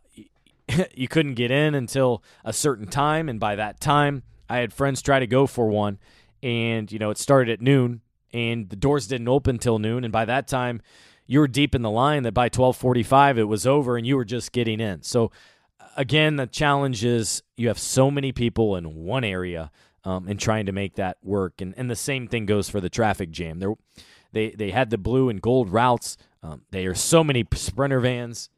[0.93, 5.01] you couldn't get in until a certain time, and by that time, I had friends
[5.01, 5.99] try to go for one,
[6.43, 8.01] and you know it started at noon,
[8.33, 10.81] and the doors didn't open till noon, and by that time.
[11.27, 14.25] You were deep in the line that by 12:45 it was over and you were
[14.25, 15.01] just getting in.
[15.03, 15.31] So
[15.95, 19.71] again, the challenge is you have so many people in one area
[20.03, 21.61] um, and trying to make that work.
[21.61, 23.59] And, and the same thing goes for the traffic jam.
[23.59, 23.75] There,
[24.31, 26.17] they, they had the blue and gold routes.
[26.43, 28.49] Um, there are so many sprinter vans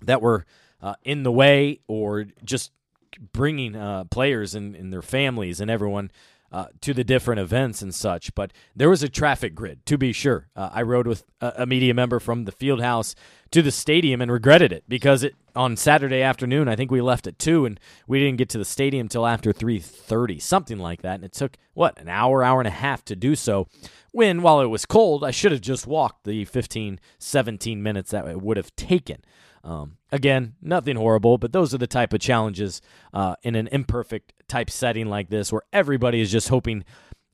[0.00, 0.44] that were
[0.80, 2.72] uh, in the way or just
[3.20, 6.10] bringing uh, players and, and their families and everyone
[6.52, 8.34] uh, to the different events and such.
[8.34, 10.48] But there was a traffic grid, to be sure.
[10.54, 13.14] Uh, I rode with a, a, media member from the field house
[13.52, 16.68] to the stadium and regretted it because it on Saturday afternoon.
[16.68, 19.52] I think we left at two, and we didn't get to the stadium till after
[19.52, 21.16] three thirty, something like that.
[21.16, 23.66] And it took what an hour, hour and a half to do so.
[24.10, 28.26] When while it was cold, I should have just walked the 15, 17 minutes that
[28.28, 29.24] it would have taken.
[29.64, 32.80] Um, again, nothing horrible, but those are the type of challenges
[33.14, 36.84] uh, in an imperfect type setting like this where everybody is just hoping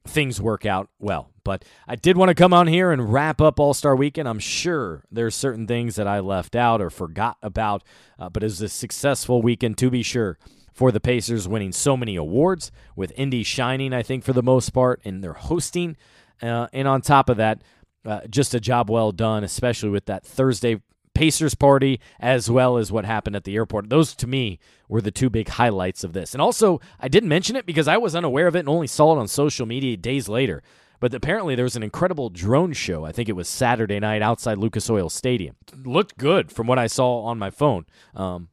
[0.07, 1.31] things work out well.
[1.45, 4.29] But I did want to come on here and wrap up All Star Weekend.
[4.29, 7.83] I'm sure there's certain things that I left out or forgot about,
[8.18, 10.39] uh, but it was a successful weekend to be sure
[10.74, 14.70] for the Pacers, winning so many awards with Indy shining, I think, for the most
[14.70, 15.97] part, and their hosting.
[16.41, 17.62] Uh, and on top of that,
[18.05, 20.81] uh, just a job well done, especially with that Thursday
[21.19, 23.91] Pacers party as well as what happened at the airport.
[23.91, 26.33] Those to me were the two big highlights of this.
[26.33, 29.16] And also, I didn't mention it because I was unaware of it and only saw
[29.16, 30.62] it on social media days later.
[31.01, 33.05] But apparently, there was an incredible drone show.
[33.05, 35.57] I think it was Saturday night outside Lucas Oil Stadium.
[35.85, 37.87] Looked good from what I saw on my phone.
[38.14, 38.49] Um,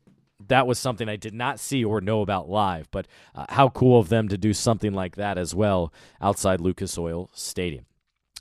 [0.48, 3.06] that was something I did not see or know about live, but
[3.36, 7.30] uh, how cool of them to do something like that as well outside Lucas Oil
[7.34, 7.86] Stadium.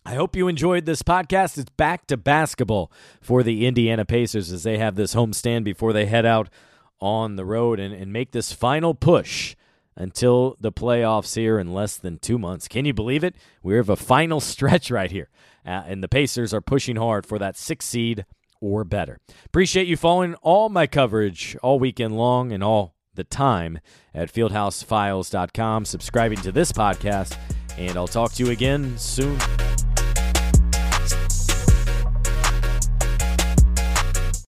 [0.06, 1.56] I hope you enjoyed this podcast.
[1.56, 2.92] It's back to basketball
[3.22, 6.50] for the Indiana Pacers as they have this homestand before they head out
[7.00, 9.56] on the road and, and make this final push
[9.96, 12.68] until the playoffs here in less than two months.
[12.68, 13.34] Can you believe it?
[13.62, 15.30] We have a final stretch right here,
[15.64, 18.26] uh, and the Pacers are pushing hard for that six seed
[18.60, 19.18] or better.
[19.46, 23.78] Appreciate you following all my coverage all weekend long and all the time
[24.12, 27.38] at fieldhousefiles.com, subscribing to this podcast,
[27.78, 29.38] and I'll talk to you again soon.